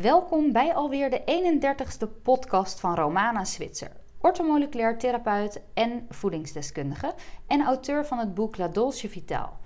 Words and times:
Welkom 0.00 0.52
bij 0.52 0.74
alweer 0.74 1.10
de 1.10 1.20
31ste 1.20 2.22
podcast 2.22 2.80
van 2.80 2.94
Romana 2.94 3.44
Switzer, 3.44 3.90
ortomoleculair 4.20 4.98
therapeut 4.98 5.60
en 5.74 6.06
voedingsdeskundige 6.08 7.14
en 7.46 7.64
auteur 7.64 8.06
van 8.06 8.18
het 8.18 8.34
boek 8.34 8.56
La 8.56 8.68
Dolce 8.68 9.08
Vitaal. 9.08 9.58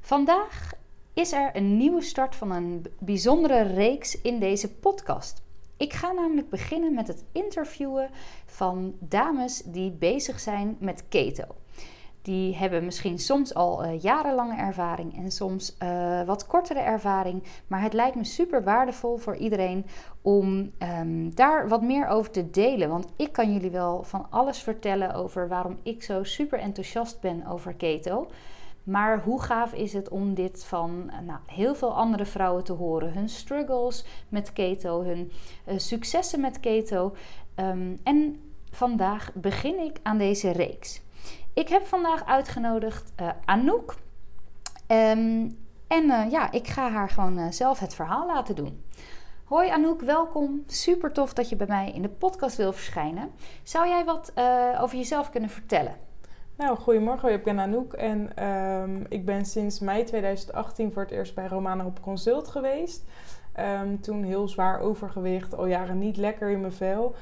Vandaag 0.00 0.72
is 1.14 1.32
er 1.32 1.50
een 1.52 1.76
nieuwe 1.76 2.02
start 2.02 2.34
van 2.34 2.50
een 2.50 2.86
bijzondere 2.98 3.62
reeks 3.62 4.20
in 4.20 4.38
deze 4.38 4.74
podcast. 4.74 5.42
Ik 5.76 5.92
ga 5.92 6.12
namelijk 6.12 6.50
beginnen 6.50 6.94
met 6.94 7.08
het 7.08 7.24
interviewen 7.32 8.10
van 8.46 8.94
dames 8.98 9.62
die 9.64 9.90
bezig 9.90 10.40
zijn 10.40 10.76
met 10.78 11.08
keto. 11.08 11.44
Die 12.24 12.56
hebben 12.56 12.84
misschien 12.84 13.18
soms 13.18 13.54
al 13.54 13.84
uh, 13.84 14.00
jarenlange 14.00 14.56
ervaring 14.56 15.16
en 15.16 15.30
soms 15.30 15.76
uh, 15.82 16.22
wat 16.22 16.46
kortere 16.46 16.78
ervaring. 16.78 17.42
Maar 17.66 17.82
het 17.82 17.92
lijkt 17.92 18.16
me 18.16 18.24
super 18.24 18.62
waardevol 18.62 19.16
voor 19.16 19.36
iedereen 19.36 19.86
om 20.22 20.70
um, 21.00 21.34
daar 21.34 21.68
wat 21.68 21.82
meer 21.82 22.06
over 22.06 22.30
te 22.30 22.50
delen. 22.50 22.88
Want 22.88 23.06
ik 23.16 23.32
kan 23.32 23.52
jullie 23.52 23.70
wel 23.70 24.02
van 24.02 24.26
alles 24.30 24.58
vertellen 24.58 25.14
over 25.14 25.48
waarom 25.48 25.78
ik 25.82 26.02
zo 26.02 26.22
super 26.22 26.58
enthousiast 26.58 27.20
ben 27.20 27.46
over 27.46 27.74
keto. 27.74 28.26
Maar 28.82 29.22
hoe 29.22 29.42
gaaf 29.42 29.72
is 29.72 29.92
het 29.92 30.08
om 30.08 30.34
dit 30.34 30.64
van 30.64 31.10
nou, 31.26 31.38
heel 31.46 31.74
veel 31.74 31.94
andere 31.94 32.24
vrouwen 32.24 32.64
te 32.64 32.72
horen? 32.72 33.12
Hun 33.12 33.28
struggles 33.28 34.04
met 34.28 34.52
keto, 34.52 35.02
hun 35.02 35.32
successen 35.76 36.40
met 36.40 36.60
keto. 36.60 37.14
Um, 37.56 37.98
en 38.02 38.40
vandaag 38.70 39.30
begin 39.34 39.78
ik 39.78 39.96
aan 40.02 40.18
deze 40.18 40.50
reeks. 40.50 41.02
Ik 41.54 41.68
heb 41.68 41.86
vandaag 41.86 42.26
uitgenodigd 42.26 43.12
uh, 43.20 43.28
Anouk. 43.44 43.94
Um, 44.88 45.58
en 45.86 46.04
uh, 46.04 46.30
ja, 46.30 46.52
ik 46.52 46.68
ga 46.68 46.90
haar 46.90 47.10
gewoon 47.10 47.38
uh, 47.38 47.46
zelf 47.50 47.78
het 47.78 47.94
verhaal 47.94 48.26
laten 48.26 48.54
doen. 48.54 48.84
Hoi 49.44 49.70
Anouk, 49.70 50.00
welkom. 50.00 50.62
Super 50.66 51.12
tof 51.12 51.32
dat 51.32 51.48
je 51.48 51.56
bij 51.56 51.66
mij 51.66 51.90
in 51.90 52.02
de 52.02 52.08
podcast 52.08 52.56
wil 52.56 52.72
verschijnen. 52.72 53.30
Zou 53.62 53.88
jij 53.88 54.04
wat 54.04 54.32
over 54.80 54.96
jezelf 54.96 55.30
kunnen 55.30 55.50
vertellen? 55.50 55.94
Nou, 56.56 56.76
goedemorgen. 56.76 57.32
Ik 57.32 57.44
ben 57.44 57.58
Anouk 57.58 57.92
en 57.92 58.44
um, 58.46 59.06
ik 59.08 59.24
ben 59.24 59.44
sinds 59.44 59.80
mei 59.80 60.04
2018 60.04 60.92
voor 60.92 61.02
het 61.02 61.10
eerst 61.10 61.34
bij 61.34 61.46
Romana 61.46 61.84
op 61.84 62.02
consult 62.02 62.48
geweest. 62.48 63.04
Um, 63.60 64.00
toen 64.00 64.22
heel 64.22 64.48
zwaar 64.48 64.80
overgewicht, 64.80 65.54
al 65.54 65.66
jaren 65.66 65.98
niet 65.98 66.16
lekker 66.16 66.50
in 66.50 66.60
mijn 66.60 66.72
vel. 66.72 67.14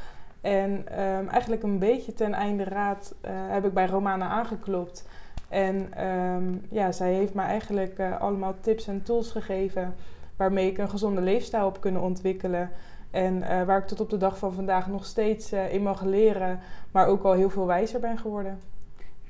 En 0.42 0.70
um, 1.00 1.28
eigenlijk 1.28 1.62
een 1.62 1.78
beetje 1.78 2.14
ten 2.14 2.34
einde 2.34 2.64
raad 2.64 3.14
uh, 3.24 3.30
heb 3.32 3.64
ik 3.64 3.72
bij 3.72 3.86
Romana 3.86 4.28
aangeklopt. 4.28 5.08
En 5.48 6.06
um, 6.06 6.66
ja, 6.70 6.92
zij 6.92 7.12
heeft 7.12 7.34
me 7.34 7.42
eigenlijk 7.42 7.98
uh, 7.98 8.20
allemaal 8.20 8.54
tips 8.60 8.86
en 8.86 9.02
tools 9.02 9.30
gegeven 9.30 9.94
waarmee 10.36 10.70
ik 10.70 10.78
een 10.78 10.90
gezonde 10.90 11.20
leefstijl 11.20 11.64
heb 11.64 11.80
kunnen 11.80 12.02
ontwikkelen. 12.02 12.70
En 13.10 13.36
uh, 13.36 13.62
waar 13.62 13.78
ik 13.78 13.86
tot 13.86 14.00
op 14.00 14.10
de 14.10 14.16
dag 14.16 14.38
van 14.38 14.52
vandaag 14.52 14.86
nog 14.86 15.04
steeds 15.04 15.52
in 15.52 15.82
mag 15.82 16.02
leren, 16.02 16.60
maar 16.90 17.06
ook 17.06 17.22
al 17.22 17.32
heel 17.32 17.50
veel 17.50 17.66
wijzer 17.66 18.00
ben 18.00 18.18
geworden. 18.18 18.60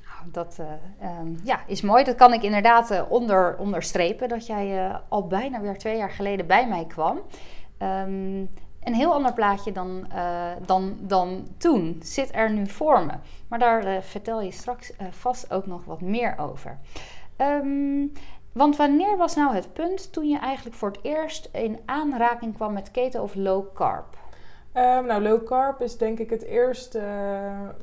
Nou, 0.03 0.31
dat 0.31 0.59
um, 1.21 1.39
ja, 1.43 1.59
is 1.67 1.81
mooi. 1.81 2.03
Dat 2.03 2.15
kan 2.15 2.33
ik 2.33 2.43
inderdaad 2.43 3.05
onder, 3.09 3.57
onderstrepen, 3.57 4.29
dat 4.29 4.45
jij 4.45 4.99
al 5.07 5.27
bijna 5.27 5.61
weer 5.61 5.77
twee 5.77 5.97
jaar 5.97 6.09
geleden 6.09 6.47
bij 6.47 6.67
mij 6.67 6.85
kwam 6.87 7.19
een 8.83 8.93
heel 8.93 9.13
ander 9.13 9.33
plaatje 9.33 9.71
dan, 9.71 10.07
uh, 10.13 10.51
dan, 10.65 10.97
dan 10.99 11.47
toen. 11.57 11.99
Zit 12.03 12.35
er 12.35 12.51
nu 12.51 12.67
voor 12.67 13.05
me. 13.05 13.13
Maar 13.47 13.59
daar 13.59 13.87
uh, 13.87 14.01
vertel 14.01 14.41
je 14.41 14.51
straks 14.51 14.91
uh, 14.91 15.07
vast 15.09 15.53
ook 15.53 15.65
nog 15.65 15.85
wat 15.85 16.01
meer 16.01 16.35
over. 16.37 16.77
Um, 17.37 18.11
want 18.51 18.77
wanneer 18.77 19.17
was 19.17 19.35
nou 19.35 19.55
het 19.55 19.73
punt 19.73 20.13
toen 20.13 20.27
je 20.27 20.39
eigenlijk 20.39 20.75
voor 20.75 20.89
het 20.89 20.99
eerst 21.01 21.49
in 21.51 21.79
aanraking 21.85 22.55
kwam 22.55 22.73
met 22.73 22.91
keto 22.91 23.23
of 23.23 23.35
low 23.35 23.65
carb? 23.73 24.17
Um, 24.73 25.05
nou, 25.05 25.21
low 25.21 25.45
carb 25.45 25.81
is 25.81 25.97
denk 25.97 26.19
ik 26.19 26.29
het 26.29 26.43
eerste 26.43 27.01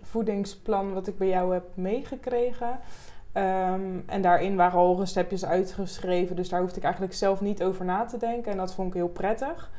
voedingsplan 0.03 0.93
wat 0.93 1.07
ik 1.07 1.19
bij 1.19 1.29
jou 1.29 1.53
heb 1.53 1.65
meegekregen. 1.75 2.79
Um, 3.35 4.03
en 4.07 4.23
daarin 4.23 4.57
waren 4.57 4.79
al 4.79 4.99
receptjes 4.99 5.45
uitgeschreven, 5.45 6.37
dus 6.37 6.49
daar 6.49 6.61
hoefde 6.61 6.77
ik 6.77 6.83
eigenlijk 6.83 7.15
zelf 7.15 7.41
niet 7.41 7.63
over 7.63 7.85
na 7.85 8.05
te 8.05 8.17
denken. 8.17 8.53
En 8.53 8.59
dat 8.59 8.75
vond 8.75 8.89
ik 8.89 8.95
heel 8.95 9.09
prettig. 9.09 9.71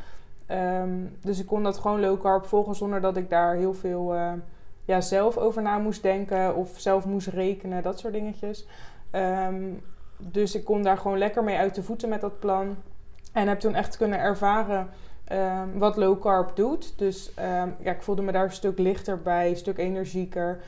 Um, 0.51 1.17
dus 1.21 1.39
ik 1.39 1.45
kon 1.45 1.63
dat 1.63 1.77
gewoon 1.77 1.99
low 1.99 2.21
carb 2.21 2.45
volgen 2.45 2.75
zonder 2.75 3.01
dat 3.01 3.17
ik 3.17 3.29
daar 3.29 3.55
heel 3.55 3.73
veel 3.73 4.15
uh, 4.15 4.33
ja, 4.85 5.01
zelf 5.01 5.37
over 5.37 5.61
na 5.61 5.77
moest 5.77 6.01
denken 6.01 6.55
of 6.55 6.69
zelf 6.75 7.05
moest 7.05 7.27
rekenen, 7.27 7.83
dat 7.83 7.99
soort 7.99 8.13
dingetjes. 8.13 8.67
Um, 9.11 9.81
dus 10.17 10.55
ik 10.55 10.65
kon 10.65 10.81
daar 10.81 10.97
gewoon 10.97 11.17
lekker 11.17 11.43
mee 11.43 11.57
uit 11.57 11.75
de 11.75 11.83
voeten 11.83 12.09
met 12.09 12.21
dat 12.21 12.39
plan. 12.39 12.75
En 13.33 13.47
heb 13.47 13.59
toen 13.59 13.75
echt 13.75 13.97
kunnen 13.97 14.19
ervaren 14.19 14.89
um, 15.31 15.79
wat 15.79 15.97
low 15.97 16.21
carb 16.21 16.55
doet. 16.55 16.97
Dus 16.97 17.33
ja, 17.79 17.91
ik 17.91 18.01
voelde 18.01 18.21
me 18.21 18.31
daar 18.31 18.43
een 18.43 18.51
stuk 18.51 18.77
lichter 18.77 19.21
bij, 19.21 19.49
een 19.49 19.55
stuk 19.55 19.77
energieker. 19.77 20.61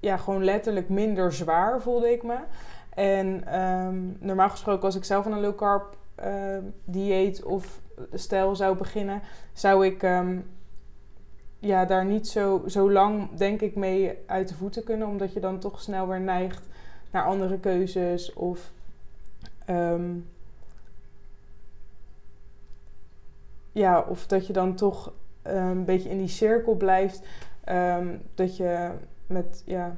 ja, 0.00 0.16
gewoon 0.16 0.44
letterlijk 0.44 0.88
minder 0.88 1.32
zwaar 1.32 1.80
voelde 1.80 2.12
ik 2.12 2.22
me. 2.22 2.36
En 2.94 3.44
normaal 4.20 4.50
gesproken, 4.50 4.84
als 4.84 4.96
ik 4.96 5.04
zelf 5.04 5.26
aan 5.26 5.32
een 5.32 5.40
low 5.40 5.56
carb 5.56 5.96
dieet 6.84 7.42
of 7.42 7.80
stijl 8.12 8.56
zou 8.56 8.76
beginnen, 8.76 9.22
zou 9.52 9.86
ik 9.86 10.02
um, 10.02 10.50
ja, 11.58 11.84
daar 11.84 12.04
niet 12.04 12.28
zo, 12.28 12.62
zo 12.66 12.90
lang, 12.90 13.34
denk 13.34 13.60
ik, 13.60 13.74
mee 13.76 14.18
uit 14.26 14.48
de 14.48 14.54
voeten 14.54 14.84
kunnen. 14.84 15.08
Omdat 15.08 15.32
je 15.32 15.40
dan 15.40 15.58
toch 15.58 15.80
snel 15.80 16.08
weer 16.08 16.20
neigt 16.20 16.66
naar 17.10 17.24
andere 17.24 17.58
keuzes. 17.58 18.32
Of 18.32 18.72
um, 19.68 20.28
ja, 23.72 24.00
of 24.00 24.26
dat 24.26 24.46
je 24.46 24.52
dan 24.52 24.74
toch 24.74 25.12
um, 25.46 25.54
een 25.54 25.84
beetje 25.84 26.10
in 26.10 26.18
die 26.18 26.28
cirkel 26.28 26.74
blijft. 26.74 27.22
dat 28.34 28.56
je 28.56 28.90
met 29.26 29.62
ja, 29.66 29.96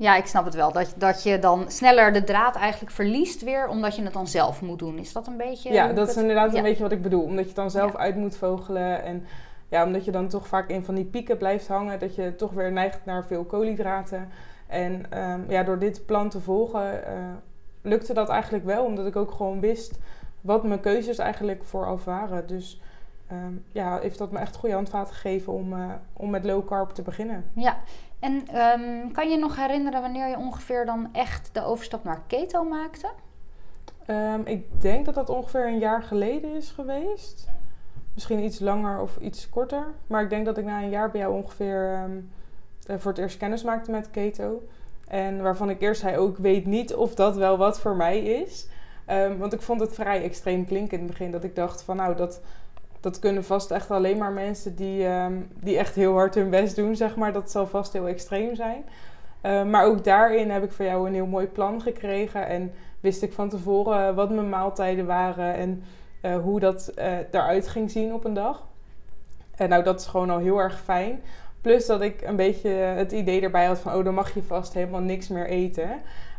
ja, 0.00 0.16
ik 0.16 0.26
snap 0.26 0.44
het 0.44 0.54
wel. 0.54 0.72
Dat, 0.72 0.94
dat 0.96 1.22
je 1.22 1.38
dan 1.38 1.64
sneller 1.70 2.12
de 2.12 2.24
draad 2.24 2.56
eigenlijk 2.56 2.92
verliest 2.92 3.42
weer, 3.42 3.68
omdat 3.68 3.96
je 3.96 4.02
het 4.02 4.12
dan 4.12 4.26
zelf 4.26 4.60
moet 4.60 4.78
doen. 4.78 4.98
Is 4.98 5.12
dat 5.12 5.26
een 5.26 5.36
beetje... 5.36 5.72
Ja, 5.72 5.92
dat 5.92 6.08
is 6.08 6.16
inderdaad 6.16 6.54
een 6.54 6.62
beetje 6.62 6.82
wat 6.82 6.92
ik 6.92 7.02
bedoel. 7.02 7.22
Omdat 7.22 7.40
je 7.40 7.46
het 7.46 7.56
dan 7.56 7.70
zelf 7.70 7.96
uit 7.96 8.16
moet 8.16 8.36
vogelen. 8.36 9.02
En 9.02 9.26
ja, 9.68 9.84
omdat 9.84 10.04
je 10.04 10.10
dan 10.10 10.28
toch 10.28 10.46
vaak 10.46 10.68
in 10.68 10.84
van 10.84 10.94
die 10.94 11.04
pieken 11.04 11.38
blijft 11.38 11.68
hangen. 11.68 11.98
Dat 11.98 12.14
je 12.14 12.36
toch 12.36 12.52
weer 12.52 12.72
neigt 12.72 13.04
naar 13.04 13.24
veel 13.24 13.44
koolhydraten. 13.44 14.28
En 14.66 15.18
um, 15.18 15.44
ja, 15.48 15.62
door 15.62 15.78
dit 15.78 16.06
plan 16.06 16.28
te 16.28 16.40
volgen 16.40 16.92
uh, 16.94 17.00
lukte 17.82 18.14
dat 18.14 18.28
eigenlijk 18.28 18.64
wel. 18.64 18.84
Omdat 18.84 19.06
ik 19.06 19.16
ook 19.16 19.30
gewoon 19.30 19.60
wist 19.60 19.98
wat 20.40 20.64
mijn 20.64 20.80
keuzes 20.80 21.18
eigenlijk 21.18 21.64
vooraf 21.64 22.04
waren. 22.04 22.46
Dus 22.46 22.82
um, 23.32 23.64
ja, 23.72 23.98
heeft 23.98 24.18
dat 24.18 24.30
me 24.30 24.38
echt 24.38 24.56
goede 24.56 24.74
handvaten 24.74 25.14
gegeven 25.14 25.52
om, 25.52 25.72
uh, 25.72 25.84
om 26.12 26.30
met 26.30 26.44
low 26.44 26.66
carb 26.66 26.90
te 26.90 27.02
beginnen. 27.02 27.44
Ja, 27.54 27.76
en 28.20 28.56
um, 28.80 29.12
kan 29.12 29.30
je 29.30 29.38
nog 29.38 29.56
herinneren 29.56 30.00
wanneer 30.00 30.28
je 30.28 30.36
ongeveer 30.36 30.86
dan 30.86 31.08
echt 31.12 31.50
de 31.52 31.64
overstap 31.64 32.04
naar 32.04 32.22
keto 32.26 32.64
maakte? 32.64 33.08
Um, 34.06 34.46
ik 34.46 34.80
denk 34.80 35.04
dat 35.04 35.14
dat 35.14 35.30
ongeveer 35.30 35.66
een 35.66 35.78
jaar 35.78 36.02
geleden 36.02 36.54
is 36.54 36.70
geweest. 36.70 37.48
Misschien 38.14 38.44
iets 38.44 38.58
langer 38.58 39.00
of 39.00 39.16
iets 39.16 39.48
korter. 39.48 39.86
Maar 40.06 40.22
ik 40.22 40.30
denk 40.30 40.44
dat 40.44 40.58
ik 40.58 40.64
na 40.64 40.82
een 40.82 40.90
jaar 40.90 41.10
bij 41.10 41.20
jou 41.20 41.34
ongeveer 41.34 42.02
um, 42.02 42.30
voor 42.98 43.10
het 43.10 43.20
eerst 43.20 43.36
kennis 43.36 43.62
maakte 43.62 43.90
met 43.90 44.10
keto. 44.10 44.62
En 45.08 45.42
waarvan 45.42 45.70
ik 45.70 45.80
eerst 45.80 46.00
zei 46.00 46.16
ook 46.16 46.36
weet 46.36 46.66
niet 46.66 46.94
of 46.94 47.14
dat 47.14 47.36
wel 47.36 47.56
wat 47.56 47.80
voor 47.80 47.96
mij 47.96 48.18
is. 48.18 48.68
want 49.38 49.52
ik 49.52 49.62
vond 49.62 49.80
het 49.80 49.94
vrij 49.94 50.22
extreem 50.22 50.66
klinken 50.66 50.98
in 50.98 51.02
het 51.04 51.12
begin. 51.12 51.30
Dat 51.30 51.44
ik 51.44 51.54
dacht 51.54 51.82
van 51.82 51.96
nou 51.96 52.16
dat 52.16 52.40
dat 53.00 53.18
kunnen 53.18 53.44
vast 53.44 53.70
echt 53.70 53.90
alleen 53.90 54.18
maar 54.18 54.32
mensen 54.32 54.76
die, 54.76 55.06
um, 55.06 55.48
die 55.60 55.78
echt 55.78 55.94
heel 55.94 56.12
hard 56.12 56.34
hun 56.34 56.50
best 56.50 56.76
doen, 56.76 56.96
zeg 56.96 57.16
maar. 57.16 57.32
Dat 57.32 57.50
zal 57.50 57.66
vast 57.66 57.92
heel 57.92 58.06
extreem 58.06 58.54
zijn. 58.54 58.84
Uh, 59.42 59.64
maar 59.64 59.84
ook 59.84 60.04
daarin 60.04 60.50
heb 60.50 60.64
ik 60.64 60.72
voor 60.72 60.84
jou 60.84 61.06
een 61.06 61.14
heel 61.14 61.26
mooi 61.26 61.46
plan 61.46 61.82
gekregen. 61.82 62.46
En 62.46 62.72
wist 63.00 63.22
ik 63.22 63.32
van 63.32 63.48
tevoren 63.48 64.14
wat 64.14 64.30
mijn 64.30 64.48
maaltijden 64.48 65.06
waren 65.06 65.54
en 65.54 65.82
uh, 66.22 66.36
hoe 66.36 66.60
dat 66.60 66.92
eruit 67.30 67.68
ging 67.68 67.90
zien 67.90 68.14
op 68.14 68.24
een 68.24 68.34
dag. 68.34 68.66
En 69.56 69.68
nou, 69.68 69.82
dat 69.82 70.00
is 70.00 70.06
gewoon 70.06 70.30
al 70.30 70.38
heel 70.38 70.58
erg 70.58 70.80
fijn. 70.80 71.20
Plus 71.60 71.86
dat 71.86 72.00
ik 72.00 72.22
een 72.22 72.36
beetje 72.36 72.68
het 72.70 73.12
idee 73.12 73.40
erbij 73.40 73.66
had 73.66 73.78
van, 73.78 73.94
oh, 73.94 74.04
dan 74.04 74.14
mag 74.14 74.34
je 74.34 74.42
vast 74.42 74.74
helemaal 74.74 75.00
niks 75.00 75.28
meer 75.28 75.46
eten. 75.46 75.90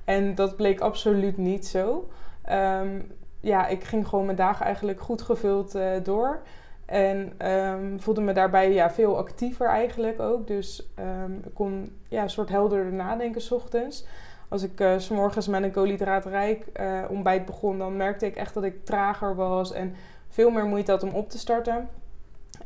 En 0.06 0.36
dat 0.36 0.56
bleek 0.56 0.80
absoluut 0.80 1.38
niet 1.38 1.68
zo. 1.68 2.10
Um, 2.52 3.12
ja, 3.42 3.68
ik 3.68 3.84
ging 3.84 4.08
gewoon 4.08 4.26
mijn 4.26 4.38
dagen 4.38 4.66
eigenlijk 4.66 5.00
goed 5.00 5.22
gevuld 5.22 5.76
uh, 5.76 5.92
door. 6.04 6.42
En 6.86 7.48
um, 7.52 8.00
voelde 8.00 8.22
me 8.22 8.34
daarbij 8.34 8.74
ja, 8.74 8.92
veel 8.92 9.18
actiever 9.18 9.68
eigenlijk 9.68 10.20
ook. 10.20 10.48
Dus 10.48 10.90
um, 11.00 11.42
ik 11.46 11.54
kon 11.54 11.98
ja, 12.08 12.22
een 12.22 12.30
soort 12.30 12.50
helderder 12.50 12.94
nadenken 12.94 13.42
s 13.42 13.52
ochtends. 13.52 14.06
Als 14.50 14.64
ik 14.64 14.80
uh, 14.80 14.98
s 14.98 15.10
morgens 15.10 15.48
met 15.48 15.64
een 15.64 15.72
koolhydraatrijk 15.72 16.66
uh, 16.80 17.04
ontbijt 17.10 17.46
begon, 17.46 17.78
dan 17.78 17.98
merkte 17.98 18.26
ik 18.26 18.36
echt 18.36 18.54
dat 18.54 18.64
ik 18.64 18.86
trager 18.86 19.36
was 19.36 19.72
en 19.72 19.96
veel 20.30 20.50
meer 20.50 20.66
moeite 20.66 20.92
had 20.92 21.04
om 21.04 21.10
op 21.10 21.30
te 21.30 21.38
starten. 21.38 21.90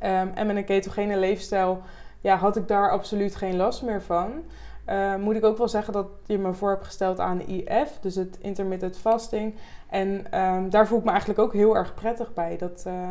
Um, 0.03 0.31
en 0.33 0.47
met 0.47 0.55
een 0.55 0.65
ketogene 0.65 1.17
leefstijl 1.17 1.81
ja, 2.21 2.35
had 2.35 2.55
ik 2.55 2.67
daar 2.67 2.91
absoluut 2.91 3.35
geen 3.35 3.55
last 3.55 3.83
meer 3.83 4.01
van. 4.01 4.31
Uh, 4.89 5.15
moet 5.15 5.35
ik 5.35 5.43
ook 5.43 5.57
wel 5.57 5.67
zeggen 5.67 5.93
dat 5.93 6.07
je 6.25 6.37
me 6.37 6.53
voor 6.53 6.69
hebt 6.69 6.85
gesteld 6.85 7.19
aan 7.19 7.37
de 7.37 7.45
IF, 7.45 7.97
dus 8.01 8.15
het 8.15 8.37
intermittent 8.41 8.97
fasting. 8.97 9.55
En 9.89 10.39
um, 10.41 10.69
daar 10.69 10.87
voel 10.87 10.97
ik 10.97 11.03
me 11.03 11.09
eigenlijk 11.09 11.39
ook 11.39 11.53
heel 11.53 11.75
erg 11.75 11.93
prettig 11.93 12.33
bij. 12.33 12.57
Dat, 12.57 12.83
uh, 12.87 13.09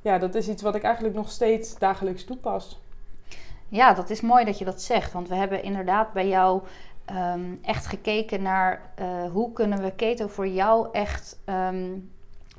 ja, 0.00 0.18
dat 0.18 0.34
is 0.34 0.48
iets 0.48 0.62
wat 0.62 0.74
ik 0.74 0.82
eigenlijk 0.82 1.14
nog 1.14 1.30
steeds 1.30 1.78
dagelijks 1.78 2.24
toepas. 2.24 2.80
Ja, 3.68 3.94
dat 3.94 4.10
is 4.10 4.20
mooi 4.20 4.44
dat 4.44 4.58
je 4.58 4.64
dat 4.64 4.82
zegt. 4.82 5.12
Want 5.12 5.28
we 5.28 5.34
hebben 5.34 5.62
inderdaad 5.62 6.12
bij 6.12 6.28
jou 6.28 6.62
um, 7.10 7.58
echt 7.62 7.86
gekeken 7.86 8.42
naar 8.42 8.92
uh, 9.00 9.30
hoe 9.32 9.52
kunnen 9.52 9.82
we 9.82 9.90
keto 9.90 10.26
voor 10.26 10.48
jou 10.48 10.88
echt 10.92 11.38
um, 11.46 12.10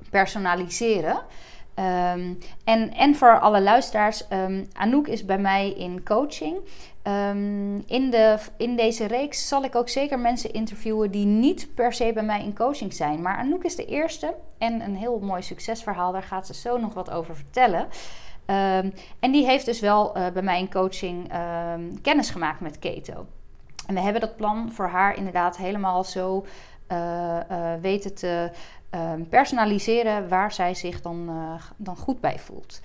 personaliseren. 0.09 1.21
Um, 1.75 2.37
en, 2.63 2.93
en 2.93 3.15
voor 3.15 3.39
alle 3.39 3.61
luisteraars, 3.61 4.23
Anouk 4.73 5.07
is 5.07 5.25
bij 5.25 5.37
mij 5.37 5.69
in 5.69 6.03
coaching. 6.03 6.57
in, 7.85 8.09
de, 8.09 8.37
in 8.57 8.75
deze 8.75 9.05
reeks 9.05 9.47
zal 9.47 9.63
ik 9.63 9.75
ook 9.75 9.89
zeker 9.89 10.19
mensen 10.19 10.53
interviewen 10.53 11.11
die 11.11 11.25
niet 11.25 11.67
per 11.75 11.93
se 11.93 12.11
bij 12.13 12.23
mij 12.23 12.43
in 12.43 12.55
coaching 12.55 12.93
zijn. 12.93 13.21
Maar 13.21 13.37
Anouk 13.37 13.63
is 13.63 13.75
de 13.75 13.85
eerste 13.85 14.35
en 14.57 14.81
een 14.81 14.95
heel 14.95 15.19
mooi 15.19 15.41
succesverhaal. 15.41 16.11
Daar 16.11 16.23
gaat 16.23 16.47
ze 16.47 16.53
zo 16.53 16.77
nog 16.77 16.93
wat 16.93 17.11
over 17.11 17.35
vertellen. 17.35 17.87
En 19.19 19.31
die 19.31 19.45
heeft 19.45 19.65
dus 19.65 19.79
wel 19.79 20.17
uh, 20.17 20.27
bij 20.27 20.41
mij 20.41 20.59
in 20.59 20.71
coaching 20.71 21.31
kennis 22.01 22.29
gemaakt 22.29 22.59
met 22.59 22.79
keto. 22.79 23.25
En 23.87 23.93
we 23.93 23.99
hebben 24.01 24.21
dat 24.21 24.35
plan 24.35 24.71
voor 24.71 24.87
haar 24.87 25.15
inderdaad 25.15 25.57
helemaal 25.57 26.03
zo 26.03 26.45
uh, 26.91 27.37
uh, 27.51 27.73
weten 27.81 28.15
te 28.15 28.51
um, 28.95 29.27
personaliseren 29.29 30.29
waar 30.29 30.51
zij 30.51 30.73
zich 30.73 31.01
dan, 31.01 31.29
dan 31.77 31.97
goed 31.97 32.21
bij 32.21 32.39
voelt. 32.39 32.81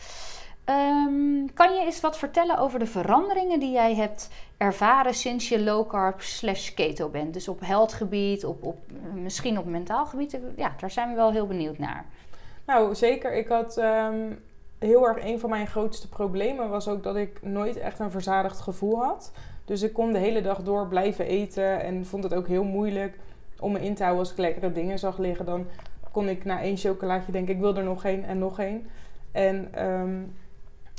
kan 1.54 1.74
je 1.74 1.82
eens 1.84 2.00
wat 2.00 2.18
vertellen 2.18 2.58
over 2.58 2.78
de 2.78 2.86
veranderingen 2.86 3.60
die 3.60 3.72
jij 3.72 3.94
hebt 3.94 4.30
ervaren 4.56 5.14
sinds 5.14 5.48
je 5.48 5.60
low 5.60 5.88
carb 5.88 6.20
slash 6.20 6.74
keto 6.74 7.08
bent? 7.08 7.32
Dus 7.32 7.48
op 7.48 7.60
heldgebied, 7.60 8.44
op, 8.44 8.62
op, 8.62 8.78
misschien 9.14 9.58
op 9.58 9.64
mentaal 9.64 10.06
gebied. 10.06 10.38
Ja, 10.56 10.74
daar 10.80 10.90
zijn 10.90 11.08
we 11.08 11.14
wel 11.14 11.32
heel 11.32 11.46
benieuwd 11.46 11.78
naar. 11.78 12.04
Nou, 12.66 12.94
zeker. 12.94 13.34
Ik 13.34 13.48
had 13.48 13.80
heel 14.78 15.08
erg 15.08 15.24
een 15.24 15.40
van 15.40 15.50
mijn 15.50 15.66
grootste 15.66 16.08
problemen 16.08 16.68
was 16.68 16.88
ook 16.88 17.02
dat 17.02 17.16
ik 17.16 17.42
nooit 17.42 17.76
echt 17.76 17.98
een 17.98 18.10
verzadigd 18.10 18.60
gevoel 18.60 19.02
had. 19.02 19.32
Dus 19.64 19.82
ik 19.82 19.92
kon 19.92 20.12
de 20.12 20.18
hele 20.18 20.40
dag 20.40 20.62
door 20.62 20.86
blijven 20.86 21.26
eten 21.26 21.80
en 21.82 22.06
vond 22.06 22.22
het 22.22 22.34
ook 22.34 22.46
heel 22.46 22.64
moeilijk 22.64 23.18
om 23.60 23.72
me 23.72 23.80
in 23.80 23.94
te 23.94 24.02
houden 24.02 24.24
als 24.24 24.32
ik 24.32 24.38
lekkere 24.38 24.72
dingen 24.72 24.98
zag 24.98 25.18
liggen. 25.18 25.44
Dan 25.44 25.66
kon 26.16 26.28
ik 26.28 26.44
na 26.44 26.60
één 26.60 26.76
chocolaatje 26.76 27.32
denken, 27.32 27.54
ik 27.54 27.60
wil 27.60 27.76
er 27.76 27.84
nog 27.84 28.04
één 28.04 28.24
en 28.24 28.38
nog 28.38 28.58
één. 28.58 28.86
En 29.32 29.86
um, 29.86 30.34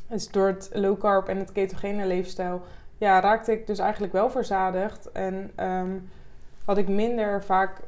dus 0.07 0.31
door 0.31 0.47
het 0.47 0.69
low 0.73 0.99
carb 0.99 1.27
en 1.27 1.37
het 1.37 1.51
ketogene 1.51 2.05
leefstijl 2.05 2.61
ja, 2.97 3.19
raakte 3.19 3.51
ik 3.51 3.67
dus 3.67 3.79
eigenlijk 3.79 4.13
wel 4.13 4.29
verzadigd. 4.29 5.11
En 5.11 5.51
um, 5.59 6.09
had 6.65 6.77
ik 6.77 6.87
minder 6.87 7.43
vaak 7.43 7.81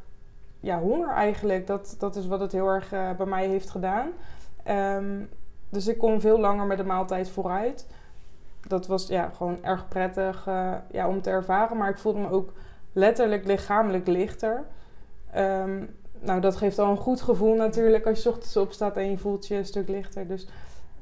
ja, 0.60 0.80
honger 0.80 1.10
eigenlijk. 1.10 1.68
Dat, 1.68 1.96
dat 2.00 2.16
is 2.16 2.28
wat 2.28 2.40
het 2.40 2.52
heel 2.52 2.68
erg 2.68 2.94
uh, 2.94 3.12
bij 3.12 3.26
mij 3.26 3.48
heeft 3.48 3.70
gedaan. 3.70 4.10
Um, 4.68 5.30
dus 5.70 5.88
ik 5.88 5.98
kon 5.98 6.22
veel 6.22 6.40
langer 6.40 6.66
met 6.66 6.78
de 6.78 6.84
maaltijd 6.84 7.30
vooruit. 7.30 7.88
Dat 8.68 8.88
was 8.88 9.08
ja, 9.08 9.32
gewoon 9.36 9.64
erg 9.64 9.88
prettig 9.88 10.48
uh, 10.48 10.74
ja, 10.92 11.08
om 11.08 11.22
te 11.22 11.30
ervaren. 11.30 11.78
Maar 11.78 11.90
ik 11.90 11.98
voelde 11.98 12.20
me 12.20 12.30
ook 12.30 12.54
letterlijk 12.94 13.46
lichamelijk 13.46 14.08
lichter. 14.08 14.64
Nou, 16.20 16.42
dat 16.42 16.56
geeft 16.56 16.80
al 16.80 16.92
een 16.92 16.98
goed 16.98 17.22
gevoel 17.22 17.56
natuurlijk 17.56 18.06
als 18.06 18.24
je 18.24 18.30
ochtends 18.30 18.58
opstaat 18.58 18.98
en 18.98 19.10
je 19.10 19.18
voelt 19.18 19.48
je 19.48 19.56
een 19.56 19.66
stuk 19.66 19.90
lichter. 19.90 20.28
Dus 20.28 20.48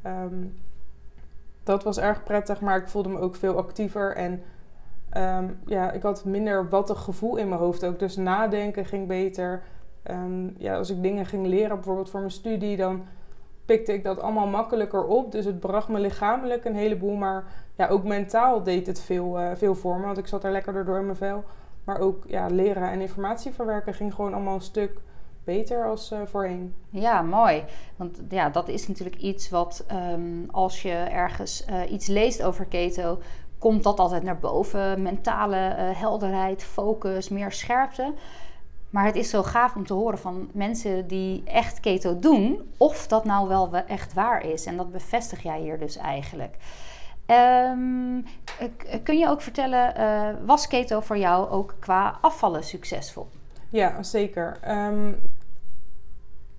um, 0.05 0.57
dat 1.63 1.83
was 1.83 1.99
erg 1.99 2.23
prettig. 2.23 2.61
Maar 2.61 2.77
ik 2.77 2.87
voelde 2.87 3.09
me 3.09 3.19
ook 3.19 3.35
veel 3.35 3.57
actiever. 3.57 4.15
En 4.15 4.41
um, 5.17 5.59
ja, 5.65 5.91
ik 5.91 6.01
had 6.01 6.25
minder 6.25 6.69
wattig 6.69 6.99
gevoel 6.99 7.37
in 7.37 7.47
mijn 7.47 7.61
hoofd 7.61 7.85
ook. 7.85 7.99
Dus 7.99 8.15
nadenken 8.15 8.85
ging 8.85 9.07
beter. 9.07 9.63
ja, 10.57 10.75
als 10.75 10.89
ik 10.89 11.01
dingen 11.01 11.25
ging 11.25 11.45
leren, 11.45 11.75
bijvoorbeeld 11.75 12.09
voor 12.09 12.19
mijn 12.19 12.31
studie, 12.31 12.77
dan 12.77 13.05
pikte 13.65 13.93
ik 13.93 14.03
dat 14.03 14.19
allemaal 14.19 14.47
makkelijker 14.47 15.05
op. 15.05 15.31
Dus 15.31 15.45
het 15.45 15.59
bracht 15.59 15.87
me 15.87 15.99
lichamelijk 15.99 16.65
een 16.65 16.75
heleboel. 16.75 17.15
Maar 17.15 17.43
ja, 17.75 17.87
ook 17.87 18.03
mentaal 18.03 18.63
deed 18.63 18.87
het 18.87 18.99
veel, 18.99 19.39
uh, 19.39 19.51
veel 19.55 19.75
voor 19.75 19.99
me. 19.99 20.05
Want 20.05 20.17
ik 20.17 20.27
zat 20.27 20.43
er 20.43 20.51
lekker 20.51 20.85
door 20.85 20.97
in 20.97 21.05
mijn 21.05 21.17
vel. 21.17 21.43
Maar 21.83 21.99
ook 21.99 22.23
ja, 22.27 22.47
leren 22.47 22.89
en 22.89 23.01
informatie 23.01 23.51
verwerken 23.51 23.93
ging 23.93 24.13
gewoon 24.13 24.33
allemaal 24.33 24.55
een 24.55 24.61
stuk 24.61 24.99
beter 25.47 25.85
als 25.85 26.11
uh, 26.11 26.19
voorheen. 26.25 26.75
Ja, 26.89 27.21
mooi. 27.21 27.63
Want 27.95 28.21
ja, 28.29 28.49
dat 28.49 28.67
is 28.67 28.88
natuurlijk 28.88 29.21
iets 29.21 29.49
wat 29.49 29.85
um, 30.11 30.47
als 30.51 30.81
je 30.81 30.94
ergens 30.94 31.65
uh, 31.69 31.91
iets 31.91 32.07
leest 32.07 32.44
over 32.44 32.65
keto, 32.65 33.19
komt 33.57 33.83
dat 33.83 33.99
altijd 33.99 34.23
naar 34.23 34.39
boven. 34.39 35.01
Mentale 35.01 35.55
helderheid, 35.95 36.63
focus, 36.63 37.29
meer 37.29 37.51
scherpte. 37.51 38.13
Maar 38.89 39.05
het 39.05 39.15
is 39.15 39.29
zo 39.29 39.44
gaaf 39.44 39.75
om 39.75 39.85
te 39.85 39.94
horen 39.94 40.17
van 40.17 40.49
mensen 40.53 41.07
die 41.07 41.44
echt 41.45 41.79
keto 41.79 42.19
doen, 42.19 42.73
of 42.77 43.07
dat 43.07 43.25
nou 43.25 43.47
wel 43.47 43.73
echt 43.88 44.13
waar 44.13 44.45
is. 44.45 44.65
En 44.65 44.77
dat 44.77 44.91
bevestig 44.91 45.43
jij 45.43 45.59
hier 45.59 45.79
dus 45.79 45.97
eigenlijk. 45.97 46.55
Um, 47.71 48.25
kun 49.03 49.17
je 49.17 49.29
ook 49.29 49.41
vertellen, 49.41 49.93
uh, 50.00 50.29
was 50.45 50.67
keto 50.67 51.00
voor 51.00 51.17
jou 51.17 51.50
ook 51.50 51.75
qua 51.79 52.17
afvallen 52.21 52.63
succesvol? 52.63 53.27
Ja, 53.69 54.03
zeker. 54.03 54.57
Um, 54.67 55.15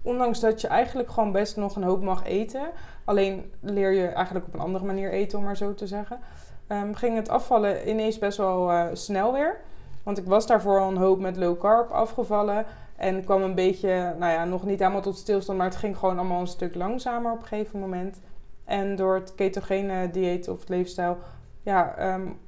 ondanks 0.08 0.40
dat 0.40 0.60
je 0.60 0.68
eigenlijk 0.68 1.10
gewoon 1.10 1.32
best 1.32 1.56
nog 1.56 1.76
een 1.76 1.82
hoop 1.82 2.02
mag 2.02 2.24
eten, 2.24 2.70
alleen 3.04 3.52
leer 3.60 3.92
je 3.92 4.06
eigenlijk 4.06 4.46
op 4.46 4.54
een 4.54 4.60
andere 4.60 4.84
manier 4.84 5.12
eten, 5.12 5.38
om 5.38 5.44
maar 5.44 5.56
zo 5.56 5.74
te 5.74 5.86
zeggen, 5.86 6.20
um, 6.68 6.94
ging 6.94 7.16
het 7.16 7.28
afvallen 7.28 7.88
ineens 7.88 8.18
best 8.18 8.38
wel 8.38 8.70
uh, 8.70 8.84
snel 8.92 9.32
weer. 9.32 9.60
Want 10.02 10.18
ik 10.18 10.26
was 10.26 10.46
daarvoor 10.46 10.80
al 10.80 10.88
een 10.88 10.96
hoop 10.96 11.20
met 11.20 11.36
low 11.36 11.58
carb 11.58 11.90
afgevallen. 11.90 12.64
En 12.96 13.24
kwam 13.24 13.42
een 13.42 13.54
beetje, 13.54 14.14
nou 14.18 14.32
ja, 14.32 14.44
nog 14.44 14.64
niet 14.64 14.78
helemaal 14.78 15.00
tot 15.00 15.16
stilstand, 15.16 15.58
maar 15.58 15.66
het 15.66 15.76
ging 15.76 15.96
gewoon 15.96 16.18
allemaal 16.18 16.40
een 16.40 16.46
stuk 16.46 16.74
langzamer 16.74 17.32
op 17.32 17.40
een 17.40 17.46
gegeven 17.46 17.80
moment. 17.80 18.20
En 18.64 18.96
door 18.96 19.14
het 19.14 19.34
ketogene 19.34 20.10
dieet 20.10 20.48
of 20.48 20.68
leefstijl, 20.68 21.18
ja, 21.62 22.12
um, 22.14 22.38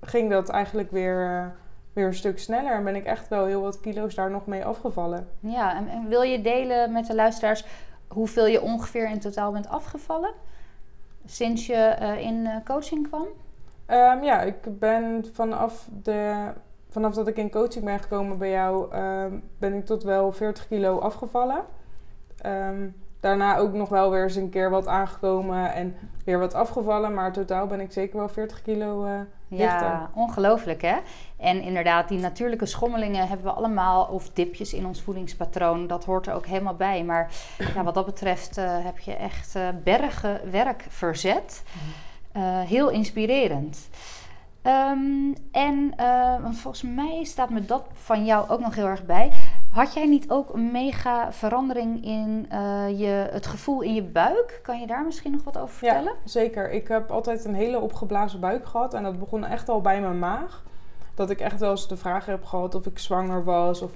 ging 0.00 0.30
dat 0.30 0.48
eigenlijk 0.48 0.90
weer, 0.90 1.20
uh, 1.20 1.46
weer 2.00 2.08
een 2.08 2.14
stuk 2.18 2.38
sneller. 2.38 2.72
En 2.72 2.84
ben 2.84 2.96
ik 2.96 3.04
echt 3.04 3.28
wel 3.28 3.44
heel 3.46 3.60
wat 3.60 3.80
kilo's 3.80 4.14
daar 4.14 4.30
nog 4.30 4.46
mee 4.46 4.64
afgevallen. 4.64 5.28
Ja, 5.40 5.76
en, 5.76 5.88
en 5.88 6.08
wil 6.08 6.22
je 6.22 6.40
delen 6.40 6.92
met 6.92 7.06
de 7.06 7.14
luisteraars 7.14 7.64
hoeveel 8.08 8.46
je 8.46 8.62
ongeveer 8.62 9.10
in 9.10 9.20
totaal 9.20 9.52
bent 9.52 9.68
afgevallen? 9.68 10.32
Sinds 11.24 11.66
je 11.66 11.96
uh, 12.00 12.20
in 12.20 12.34
uh, 12.34 12.56
coaching 12.64 13.08
kwam? 13.08 13.26
Um, 13.86 14.22
ja, 14.22 14.40
ik 14.40 14.78
ben 14.78 15.26
vanaf 15.32 15.88
de 16.02 16.52
vanaf 16.90 17.14
dat 17.14 17.28
ik 17.28 17.36
in 17.36 17.50
coaching 17.50 17.84
ben 17.84 17.98
gekomen 17.98 18.38
bij 18.38 18.50
jou, 18.50 18.92
ehm, 18.92 19.38
ben 19.58 19.74
ik 19.74 19.86
tot 19.86 20.02
wel 20.02 20.32
40 20.32 20.68
kilo 20.68 20.98
afgevallen. 20.98 21.64
Um, 22.46 22.94
daarna 23.20 23.56
ook 23.56 23.72
nog 23.72 23.88
wel 23.88 24.10
weer 24.10 24.22
eens 24.22 24.36
een 24.36 24.50
keer 24.50 24.70
wat 24.70 24.86
aangekomen 24.86 25.72
en 25.72 25.94
weer 26.24 26.38
wat 26.38 26.54
afgevallen. 26.54 27.14
Maar 27.14 27.32
totaal 27.32 27.66
ben 27.66 27.80
ik 27.80 27.92
zeker 27.92 28.18
wel 28.18 28.28
40 28.28 28.62
kilo 28.62 29.04
uh, 29.04 29.20
Ja, 29.50 30.10
ongelooflijk 30.14 30.82
hè. 30.82 30.96
En 31.36 31.62
inderdaad, 31.62 32.08
die 32.08 32.18
natuurlijke 32.18 32.66
schommelingen 32.66 33.28
hebben 33.28 33.46
we 33.46 33.52
allemaal, 33.52 34.04
of 34.04 34.30
dipjes 34.30 34.74
in 34.74 34.86
ons 34.86 35.02
voedingspatroon. 35.02 35.86
Dat 35.86 36.04
hoort 36.04 36.26
er 36.26 36.34
ook 36.34 36.46
helemaal 36.46 36.74
bij. 36.74 37.04
Maar 37.04 37.32
ja, 37.74 37.82
wat 37.82 37.94
dat 37.94 38.06
betreft 38.06 38.58
uh, 38.58 38.84
heb 38.84 38.98
je 38.98 39.14
echt 39.14 39.56
uh, 39.56 39.68
bergen 39.84 40.50
werk 40.50 40.86
verzet. 40.88 41.62
Mhm. 42.32 42.66
heel 42.66 42.88
inspirerend. 42.88 43.88
Um, 44.62 45.34
en 45.52 45.94
want 46.42 46.58
volgens 46.58 46.82
mij 46.82 47.24
staat 47.24 47.50
me 47.50 47.64
dat 47.64 47.84
van 47.92 48.24
jou 48.24 48.48
ook 48.48 48.60
nog 48.60 48.74
heel 48.74 48.86
erg 48.86 49.06
bij. 49.06 49.32
Had 49.70 49.94
jij 49.94 50.06
niet 50.06 50.30
ook 50.30 50.54
een 50.54 50.70
mega 50.70 51.32
verandering 51.32 52.04
in 52.04 52.46
uh, 52.52 52.98
je, 52.98 53.28
het 53.30 53.46
gevoel 53.46 53.80
in 53.80 53.94
je 53.94 54.02
buik? 54.02 54.60
Kan 54.62 54.80
je 54.80 54.86
daar 54.86 55.04
misschien 55.04 55.32
nog 55.32 55.44
wat 55.44 55.58
over 55.58 55.74
vertellen? 55.74 56.12
Ja, 56.22 56.28
zeker. 56.28 56.70
Ik 56.70 56.88
heb 56.88 57.10
altijd 57.10 57.44
een 57.44 57.54
hele 57.54 57.78
opgeblazen 57.78 58.40
buik 58.40 58.66
gehad. 58.66 58.94
En 58.94 59.02
dat 59.02 59.18
begon 59.18 59.44
echt 59.44 59.68
al 59.68 59.80
bij 59.80 60.00
mijn 60.00 60.18
maag. 60.18 60.62
Dat 61.14 61.30
ik 61.30 61.40
echt 61.40 61.60
wel 61.60 61.70
eens 61.70 61.88
de 61.88 61.96
vraag 61.96 62.26
heb 62.26 62.44
gehad 62.44 62.74
of 62.74 62.86
ik 62.86 62.98
zwanger 62.98 63.44
was. 63.44 63.82
Of 63.82 63.92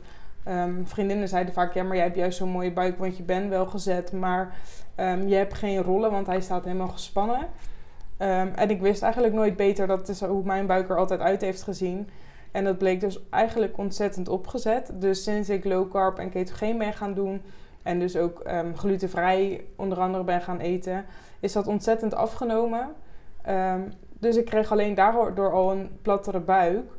um, 0.49 0.87
vriendinnen 0.87 1.29
zeiden 1.29 1.55
vaak: 1.55 1.75
ja, 1.75 1.83
maar 1.83 1.97
jij 1.97 2.05
hebt 2.05 2.17
juist 2.17 2.39
zo'n 2.39 2.49
mooie 2.49 2.73
buik, 2.73 2.99
want 2.99 3.17
je 3.17 3.23
bent 3.23 3.49
wel 3.49 3.67
gezet. 3.67 4.13
Maar 4.13 4.57
um, 4.97 5.29
je 5.29 5.35
hebt 5.35 5.55
geen 5.55 5.83
rollen, 5.83 6.11
want 6.11 6.27
hij 6.27 6.41
staat 6.41 6.65
helemaal 6.65 6.89
gespannen. 6.89 7.41
Um, 8.19 8.53
en 8.55 8.71
ik 8.71 8.81
wist 8.81 9.03
eigenlijk 9.03 9.35
nooit 9.35 9.57
beter 9.57 9.87
dat 9.87 10.09
is 10.09 10.21
hoe 10.21 10.45
mijn 10.45 10.67
buik 10.67 10.89
er 10.89 10.99
altijd 10.99 11.21
uit 11.21 11.41
heeft 11.41 11.63
gezien. 11.63 12.09
En 12.55 12.65
dat 12.65 12.79
bleek 12.79 13.01
dus 13.01 13.21
eigenlijk 13.31 13.79
ontzettend 13.79 14.29
opgezet. 14.29 14.91
Dus 14.95 15.23
sinds 15.23 15.49
ik 15.49 15.65
low 15.65 15.91
carb 15.91 16.19
en 16.19 16.31
ketogeen 16.31 16.79
ben 16.79 16.93
gaan 16.93 17.15
doen 17.15 17.43
en 17.83 17.99
dus 17.99 18.17
ook 18.17 18.43
um, 18.47 18.77
glutenvrij 18.77 19.65
onder 19.77 20.01
andere 20.01 20.25
ben 20.25 20.41
gaan 20.41 20.59
eten, 20.61 21.05
is 21.41 21.53
dat 21.53 21.67
ontzettend 21.67 22.15
afgenomen. 22.15 22.89
Um, 23.49 23.93
dus 24.19 24.37
ik 24.37 24.45
kreeg 24.45 24.73
alleen 24.73 24.95
daardoor 24.95 25.53
al 25.53 25.73
een 25.73 25.91
plattere 26.03 26.41
buik. 26.41 26.91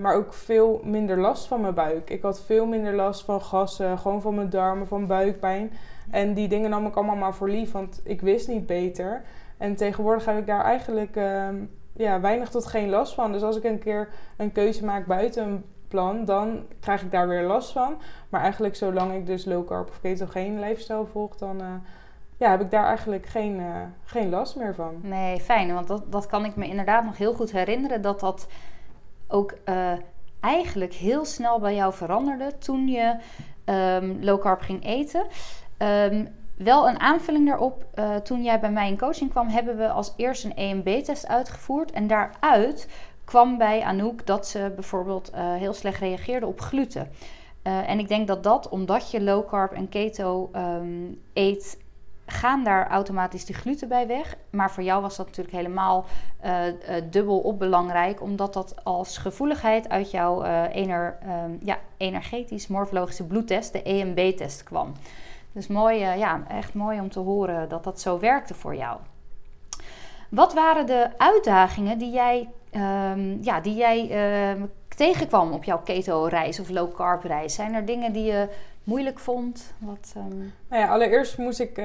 maar 0.00 0.14
ook 0.14 0.34
veel 0.34 0.80
minder 0.84 1.18
last 1.18 1.46
van 1.46 1.60
mijn 1.60 1.74
buik. 1.74 2.10
Ik 2.10 2.22
had 2.22 2.40
veel 2.40 2.66
minder 2.66 2.94
last 2.94 3.24
van 3.24 3.42
gassen, 3.42 3.98
gewoon 3.98 4.20
van 4.20 4.34
mijn 4.34 4.50
darmen, 4.50 4.86
van 4.86 5.06
buikpijn. 5.06 5.72
En 6.10 6.34
die 6.34 6.48
dingen 6.48 6.70
nam 6.70 6.86
ik 6.86 6.94
allemaal 6.94 7.16
maar 7.16 7.34
voor 7.34 7.48
lief, 7.48 7.72
want 7.72 8.00
ik 8.04 8.20
wist 8.20 8.48
niet 8.48 8.66
beter. 8.66 9.22
En 9.56 9.76
tegenwoordig 9.76 10.24
heb 10.24 10.38
ik 10.38 10.46
daar 10.46 10.64
eigenlijk, 10.64 11.16
uh, 11.16 11.48
ja, 11.96 12.20
weinig 12.20 12.48
tot 12.48 12.66
geen 12.66 12.88
last 12.88 13.14
van. 13.14 13.32
Dus 13.32 13.42
als 13.42 13.56
ik 13.56 13.64
een 13.64 13.78
keer 13.78 14.08
een 14.36 14.52
keuze 14.52 14.84
maak 14.84 15.06
buiten 15.06 15.44
een 15.44 15.64
plan, 15.88 16.24
dan 16.24 16.66
krijg 16.80 17.02
ik 17.02 17.10
daar 17.10 17.28
weer 17.28 17.42
last 17.42 17.72
van. 17.72 18.00
Maar 18.28 18.40
eigenlijk 18.40 18.76
zolang 18.76 19.12
ik 19.14 19.26
dus 19.26 19.44
low 19.44 19.66
carb 19.66 19.88
of 19.88 20.00
ketogeen 20.00 20.60
lifestyle 20.60 21.06
volg, 21.06 21.36
dan 21.36 21.60
uh, 21.60 21.66
ja, 22.36 22.50
heb 22.50 22.60
ik 22.60 22.70
daar 22.70 22.84
eigenlijk 22.84 23.26
geen, 23.26 23.60
uh, 23.60 23.76
geen 24.04 24.30
last 24.30 24.56
meer 24.56 24.74
van. 24.74 24.94
Nee, 25.00 25.40
fijn. 25.40 25.74
Want 25.74 25.88
dat, 25.88 26.12
dat 26.12 26.26
kan 26.26 26.44
ik 26.44 26.56
me 26.56 26.66
inderdaad 26.66 27.04
nog 27.04 27.16
heel 27.16 27.34
goed 27.34 27.52
herinneren. 27.52 28.02
Dat 28.02 28.20
dat 28.20 28.48
ook 29.28 29.54
uh, 29.64 29.92
eigenlijk 30.40 30.92
heel 30.92 31.24
snel 31.24 31.58
bij 31.58 31.74
jou 31.74 31.92
veranderde 31.92 32.58
toen 32.58 32.88
je 32.88 33.16
um, 33.64 34.24
low 34.24 34.40
carb 34.40 34.60
ging 34.60 34.84
eten. 34.84 35.26
Um, 35.78 36.28
wel 36.56 36.88
een 36.88 37.00
aanvulling 37.00 37.46
daarop. 37.46 37.84
Uh, 37.94 38.16
toen 38.16 38.42
jij 38.42 38.60
bij 38.60 38.70
mij 38.70 38.88
in 38.88 38.98
coaching 38.98 39.30
kwam, 39.30 39.48
hebben 39.48 39.76
we 39.76 39.88
als 39.88 40.12
eerste 40.16 40.46
een 40.46 40.56
EMB-test 40.56 41.26
uitgevoerd. 41.26 41.90
En 41.90 42.06
daaruit 42.06 42.88
kwam 43.24 43.58
bij 43.58 43.82
Anouk 43.82 44.26
dat 44.26 44.46
ze 44.46 44.72
bijvoorbeeld 44.74 45.30
uh, 45.34 45.54
heel 45.54 45.72
slecht 45.72 46.00
reageerde 46.00 46.46
op 46.46 46.60
gluten. 46.60 47.10
Uh, 47.62 47.88
en 47.88 47.98
ik 47.98 48.08
denk 48.08 48.26
dat 48.26 48.42
dat, 48.42 48.68
omdat 48.68 49.10
je 49.10 49.22
low 49.22 49.48
carb 49.48 49.72
en 49.72 49.88
keto 49.88 50.50
um, 50.56 51.20
eet, 51.32 51.78
gaan 52.26 52.64
daar 52.64 52.88
automatisch 52.88 53.44
de 53.44 53.52
gluten 53.52 53.88
bij 53.88 54.06
weg. 54.06 54.36
Maar 54.50 54.70
voor 54.70 54.82
jou 54.82 55.02
was 55.02 55.16
dat 55.16 55.26
natuurlijk 55.26 55.56
helemaal 55.56 56.04
uh, 56.44 56.62
dubbel 57.10 57.38
op 57.38 57.58
belangrijk, 57.58 58.22
omdat 58.22 58.52
dat 58.52 58.84
als 58.84 59.18
gevoeligheid 59.18 59.88
uit 59.88 60.10
jouw 60.10 60.42
ener, 60.68 61.18
um, 61.44 61.58
ja, 61.62 61.78
energetisch 61.96 62.66
morfologische 62.66 63.24
bloedtest, 63.24 63.72
de 63.72 63.82
EMB-test, 63.82 64.62
kwam. 64.62 64.92
Dus 65.56 65.66
mooi, 65.66 65.98
ja, 65.98 66.42
echt 66.48 66.74
mooi 66.74 67.00
om 67.00 67.10
te 67.10 67.20
horen 67.20 67.68
dat 67.68 67.84
dat 67.84 68.00
zo 68.00 68.18
werkte 68.18 68.54
voor 68.54 68.74
jou. 68.74 68.98
Wat 70.30 70.54
waren 70.54 70.86
de 70.86 71.08
uitdagingen 71.16 71.98
die 71.98 72.10
jij, 72.10 72.48
um, 72.72 73.38
ja, 73.42 73.60
die 73.60 73.74
jij 73.74 74.10
tegenkwam 74.88 75.52
op 75.52 75.64
jouw 75.64 75.78
keto-reis 75.78 76.60
of 76.60 76.68
low-carb-reis? 76.68 77.54
Zijn 77.54 77.74
er 77.74 77.84
dingen 77.84 78.12
die 78.12 78.24
je 78.24 78.48
moeilijk 78.84 79.18
vond? 79.18 79.74
Wat, 79.78 80.14
um... 80.16 80.52
nou 80.68 80.82
ja, 80.82 80.88
allereerst 80.88 81.38
moest 81.38 81.60
ik 81.60 81.76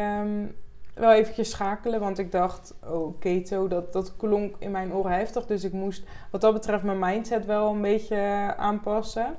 wel 0.93 1.11
eventjes 1.11 1.49
schakelen, 1.49 1.99
want 1.99 2.17
ik 2.17 2.31
dacht, 2.31 2.73
oh, 2.83 3.19
keto, 3.19 3.67
dat, 3.67 3.93
dat 3.93 4.15
klonk 4.15 4.55
in 4.59 4.71
mijn 4.71 4.93
oren 4.93 5.11
heftig. 5.11 5.45
Dus 5.45 5.63
ik 5.63 5.73
moest 5.73 6.03
wat 6.31 6.41
dat 6.41 6.53
betreft 6.53 6.83
mijn 6.83 6.99
mindset 6.99 7.45
wel 7.45 7.69
een 7.69 7.81
beetje 7.81 8.53
aanpassen. 8.57 9.35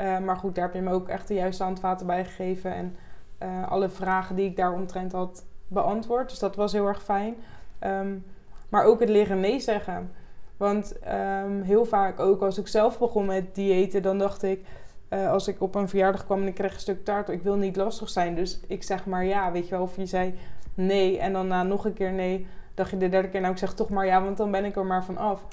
Uh, 0.00 0.18
maar 0.18 0.36
goed, 0.36 0.54
daar 0.54 0.64
heb 0.64 0.74
je 0.74 0.80
me 0.80 0.92
ook 0.92 1.08
echt 1.08 1.28
de 1.28 1.34
juiste 1.34 1.62
handvaten 1.62 2.06
bij 2.06 2.24
gegeven. 2.24 2.74
En 2.74 2.96
uh, 3.42 3.68
alle 3.68 3.88
vragen 3.88 4.36
die 4.36 4.46
ik 4.46 4.56
daaromtrent 4.56 5.12
had 5.12 5.44
beantwoord. 5.68 6.28
Dus 6.28 6.38
dat 6.38 6.56
was 6.56 6.72
heel 6.72 6.86
erg 6.86 7.02
fijn. 7.02 7.34
Um, 7.84 8.24
maar 8.68 8.84
ook 8.84 9.00
het 9.00 9.08
leren 9.08 9.40
nee 9.40 9.60
zeggen. 9.60 10.12
Want 10.56 10.94
heel 11.62 11.84
vaak 11.84 12.20
ook 12.20 12.42
als 12.42 12.58
ik 12.58 12.68
zelf 12.68 12.98
begon 12.98 13.26
met 13.26 13.54
diëten, 13.54 14.02
dan 14.02 14.18
dacht 14.18 14.42
ik 14.42 14.64
uh, 15.10 15.30
als 15.30 15.48
ik 15.48 15.60
op 15.60 15.74
een 15.74 15.88
verjaardag 15.88 16.24
kwam 16.24 16.40
en 16.40 16.46
ik 16.46 16.54
kreeg 16.54 16.74
een 16.74 16.80
stuk 16.80 17.04
taart, 17.04 17.28
ik 17.28 17.42
wil 17.42 17.56
niet 17.56 17.76
lastig 17.76 18.08
zijn. 18.08 18.34
Dus 18.34 18.60
ik 18.66 18.82
zeg 18.82 19.06
maar 19.06 19.24
ja, 19.24 19.52
weet 19.52 19.68
je 19.68 19.70
wel. 19.70 19.82
Of 19.82 19.96
je 19.96 20.06
zei 20.06 20.34
nee 20.74 21.18
en 21.18 21.32
dan 21.32 21.46
na 21.46 21.62
nog 21.62 21.84
een 21.84 21.92
keer 21.92 22.12
nee, 22.12 22.46
dacht 22.74 22.90
je 22.90 22.96
de 22.96 23.08
derde 23.08 23.28
keer 23.28 23.40
nou 23.40 23.52
ik 23.52 23.58
zeg 23.58 23.74
toch 23.74 23.88
maar 23.88 24.06
ja, 24.06 24.22
want 24.22 24.36
dan 24.36 24.50
ben 24.50 24.64
ik 24.64 24.76
er 24.76 24.86
maar 24.86 25.04
van 25.04 25.16
af. 25.16 25.44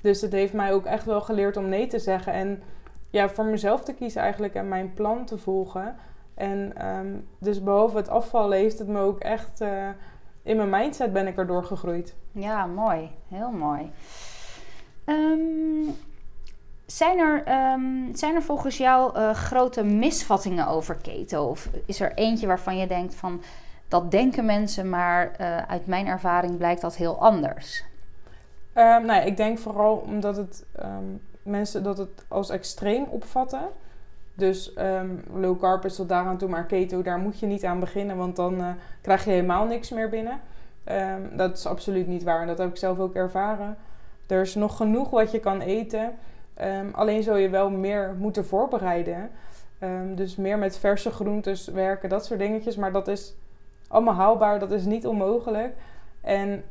Dus 0.00 0.20
het 0.20 0.32
heeft 0.32 0.52
mij 0.52 0.72
ook 0.72 0.84
echt 0.84 1.04
wel 1.04 1.20
geleerd 1.20 1.56
om 1.56 1.68
nee 1.68 1.86
te 1.86 1.98
zeggen. 1.98 2.32
En 2.32 2.62
ja, 3.10 3.28
voor 3.28 3.44
mezelf 3.44 3.84
te 3.84 3.94
kiezen 3.94 4.22
eigenlijk 4.22 4.54
en 4.54 4.68
mijn 4.68 4.94
plan 4.94 5.24
te 5.24 5.38
volgen. 5.38 5.96
En 6.34 6.86
um, 6.86 7.28
dus 7.38 7.62
behalve 7.62 7.96
het 7.96 8.08
afvallen 8.08 8.58
heeft 8.58 8.78
het 8.78 8.88
me 8.88 9.00
ook 9.00 9.18
echt... 9.18 9.60
Uh, 9.60 9.88
in 10.42 10.56
mijn 10.56 10.70
mindset 10.70 11.12
ben 11.12 11.26
ik 11.26 11.36
erdoor 11.36 11.64
gegroeid. 11.64 12.14
Ja, 12.32 12.66
mooi. 12.66 13.10
Heel 13.28 13.50
mooi. 13.50 13.92
Um, 15.06 15.96
zijn 16.86 17.18
er, 17.18 17.72
um, 17.72 18.16
zijn 18.16 18.34
er 18.34 18.42
volgens 18.42 18.76
jou 18.76 19.18
uh, 19.18 19.34
grote 19.34 19.84
misvattingen 19.84 20.66
over 20.66 20.96
keto? 20.96 21.48
Of 21.48 21.68
is 21.86 22.00
er 22.00 22.14
eentje 22.14 22.46
waarvan 22.46 22.76
je 22.76 22.86
denkt 22.86 23.14
van 23.14 23.42
dat 23.88 24.10
denken 24.10 24.44
mensen, 24.44 24.88
maar 24.88 25.36
uh, 25.40 25.56
uit 25.56 25.86
mijn 25.86 26.06
ervaring 26.06 26.56
blijkt 26.56 26.80
dat 26.80 26.96
heel 26.96 27.20
anders? 27.20 27.84
Um, 28.74 28.84
nou 28.84 29.06
ja, 29.06 29.20
ik 29.20 29.36
denk 29.36 29.58
vooral 29.58 29.96
omdat 29.96 30.36
het 30.36 30.66
mensen 31.42 31.82
dat 31.82 31.98
het 31.98 32.24
als 32.28 32.50
extreem 32.50 33.04
opvatten. 33.04 33.68
Dus 34.34 34.72
low 35.34 35.60
carb 35.60 35.84
is 35.84 35.94
tot 35.94 36.08
daaraan 36.08 36.38
toe, 36.38 36.48
maar 36.48 36.64
keto, 36.64 37.02
daar 37.02 37.18
moet 37.18 37.38
je 37.40 37.46
niet 37.46 37.64
aan 37.64 37.80
beginnen, 37.80 38.16
want 38.16 38.36
dan 38.36 38.60
uh, 38.60 38.68
krijg 39.00 39.24
je 39.24 39.30
helemaal 39.30 39.66
niks 39.66 39.90
meer 39.90 40.08
binnen. 40.08 40.40
dat 41.36 41.56
is 41.56 41.66
absoluut 41.66 42.06
niet 42.06 42.22
waar 42.22 42.40
en 42.40 42.46
dat 42.46 42.58
heb 42.58 42.68
ik 42.68 42.76
zelf 42.76 42.98
ook 42.98 43.14
ervaren. 43.14 43.76
Er 44.26 44.40
is 44.40 44.54
nog 44.54 44.76
genoeg 44.76 45.10
wat 45.10 45.30
je 45.30 45.40
kan 45.40 45.60
eten. 45.60 46.12
Um, 46.62 46.90
alleen 46.92 47.22
zul 47.22 47.36
je 47.36 47.48
wel 47.48 47.70
meer 47.70 48.14
moeten 48.18 48.44
voorbereiden. 48.44 49.30
Dus 50.14 50.36
meer 50.36 50.58
met 50.58 50.78
verse 50.78 51.10
groentes 51.10 51.66
werken, 51.66 52.08
dat 52.08 52.24
soort 52.24 52.38
dingetjes. 52.38 52.76
Maar 52.76 52.92
dat 52.92 53.08
is 53.08 53.34
allemaal 53.88 54.14
haalbaar, 54.14 54.58
dat 54.58 54.72
is 54.72 54.84
niet 54.84 55.06
onmogelijk. 55.06 55.74
En 56.20 56.64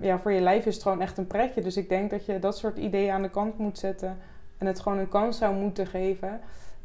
ja, 0.00 0.18
voor 0.18 0.32
je 0.32 0.40
lijf 0.40 0.66
is 0.66 0.74
het 0.74 0.82
gewoon 0.82 1.00
echt 1.00 1.18
een 1.18 1.26
pretje. 1.26 1.60
Dus 1.60 1.76
ik 1.76 1.88
denk 1.88 2.10
dat 2.10 2.26
je 2.26 2.38
dat 2.38 2.58
soort 2.58 2.78
ideeën 2.78 3.12
aan 3.12 3.22
de 3.22 3.30
kant 3.30 3.58
moet 3.58 3.78
zetten. 3.78 4.18
En 4.58 4.66
het 4.66 4.80
gewoon 4.80 4.98
een 4.98 5.08
kans 5.08 5.38
zou 5.38 5.54
moeten 5.54 5.86
geven. 5.86 6.40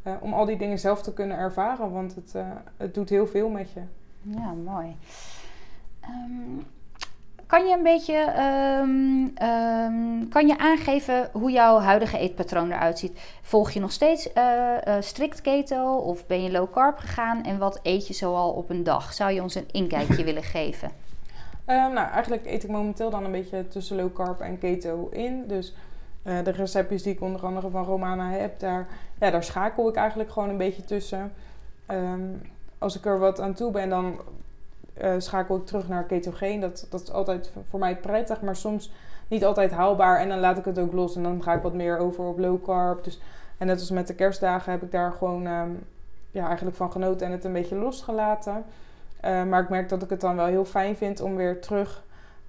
Uh, 0.07 0.13
om 0.19 0.33
al 0.33 0.45
die 0.45 0.57
dingen 0.57 0.79
zelf 0.79 1.01
te 1.01 1.13
kunnen 1.13 1.37
ervaren. 1.37 1.91
Want 1.91 2.15
het, 2.15 2.33
uh, 2.35 2.47
het 2.77 2.93
doet 2.93 3.09
heel 3.09 3.27
veel 3.27 3.49
met 3.49 3.71
je. 3.71 3.81
Ja, 4.21 4.51
mooi. 4.51 4.95
Um, 6.01 6.65
kan 7.45 7.67
je 7.67 7.75
een 7.75 7.83
beetje 7.83 8.33
um, 8.81 9.47
um, 9.47 10.29
kan 10.29 10.47
je 10.47 10.57
aangeven 10.57 11.29
hoe 11.31 11.51
jouw 11.51 11.79
huidige 11.79 12.17
eetpatroon 12.17 12.71
eruit 12.71 12.99
ziet? 12.99 13.19
Volg 13.41 13.71
je 13.71 13.79
nog 13.79 13.91
steeds 13.91 14.29
uh, 14.37 14.43
uh, 14.87 14.95
strikt 14.99 15.41
keto 15.41 15.95
of 15.95 16.27
ben 16.27 16.43
je 16.43 16.51
low 16.51 16.71
carb 16.71 16.97
gegaan? 16.97 17.43
En 17.43 17.57
wat 17.57 17.79
eet 17.83 18.07
je 18.07 18.13
zoal 18.13 18.51
op 18.51 18.69
een 18.69 18.83
dag? 18.83 19.13
Zou 19.13 19.31
je 19.31 19.41
ons 19.41 19.55
een 19.55 19.69
inkijkje 19.71 20.23
willen 20.29 20.43
geven? 20.43 20.91
Nou, 21.65 21.95
eigenlijk 21.95 22.45
eet 22.45 22.63
ik 22.63 22.69
momenteel 22.69 23.09
dan 23.09 23.23
een 23.23 23.31
beetje 23.31 23.67
tussen 23.67 23.95
low 23.95 24.13
carb 24.13 24.39
en 24.39 24.57
keto 24.57 25.09
in. 25.11 25.47
Dus 25.47 25.73
uh, 26.27 26.43
de 26.43 26.51
receptjes 26.51 27.03
die 27.03 27.13
ik 27.13 27.21
onder 27.21 27.45
andere 27.45 27.69
van 27.69 27.83
Romana 27.83 28.29
heb, 28.29 28.59
daar, 28.59 28.87
ja, 29.19 29.31
daar 29.31 29.43
schakel 29.43 29.89
ik 29.89 29.95
eigenlijk 29.95 30.31
gewoon 30.31 30.49
een 30.49 30.57
beetje 30.57 30.83
tussen. 30.83 31.31
als 32.77 32.97
ik 32.97 33.05
er 33.05 33.19
wat 33.19 33.39
aan 33.39 33.53
toe 33.53 33.71
ben, 33.71 33.89
dan 33.89 34.19
uh, 35.03 35.13
schakel 35.17 35.55
ik 35.55 35.65
terug 35.65 35.87
naar 35.87 36.03
ketogeen. 36.03 36.59
Dat, 36.59 36.87
dat 36.89 37.01
is 37.01 37.11
altijd 37.11 37.51
voor 37.69 37.79
mij 37.79 37.95
prettig, 37.95 38.41
maar 38.41 38.55
soms 38.55 38.91
niet 39.27 39.45
altijd 39.45 39.71
haalbaar. 39.71 40.19
En 40.19 40.29
dan 40.29 40.39
laat 40.39 40.57
ik 40.57 40.65
het 40.65 40.79
ook 40.79 40.93
los 40.93 41.15
en 41.15 41.23
dan 41.23 41.43
ga 41.43 41.53
ik 41.53 41.61
wat 41.61 41.73
meer 41.73 41.97
over 41.97 42.25
op 42.25 42.39
low 42.39 42.63
carb. 42.63 43.03
Dus, 43.03 43.19
en 43.57 43.67
net 43.67 43.79
als 43.79 43.91
met 43.91 44.07
de 44.07 44.15
kerstdagen 44.15 44.71
heb 44.71 44.83
ik 44.83 44.91
daar 44.91 45.11
gewoon 45.11 45.45
um, 45.45 45.83
ja, 46.31 46.45
eigenlijk 46.45 46.75
van 46.77 46.91
genoten 46.91 47.27
en 47.27 47.31
het 47.31 47.43
een 47.43 47.53
beetje 47.53 47.75
losgelaten. 47.75 48.65
Uh, 49.25 49.43
maar 49.43 49.61
ik 49.61 49.69
merk 49.69 49.89
dat 49.89 50.03
ik 50.03 50.09
het 50.09 50.21
dan 50.21 50.35
wel 50.35 50.45
heel 50.45 50.65
fijn 50.65 50.95
vind 50.95 51.21
om 51.21 51.35
weer 51.35 51.61
terug 51.61 52.03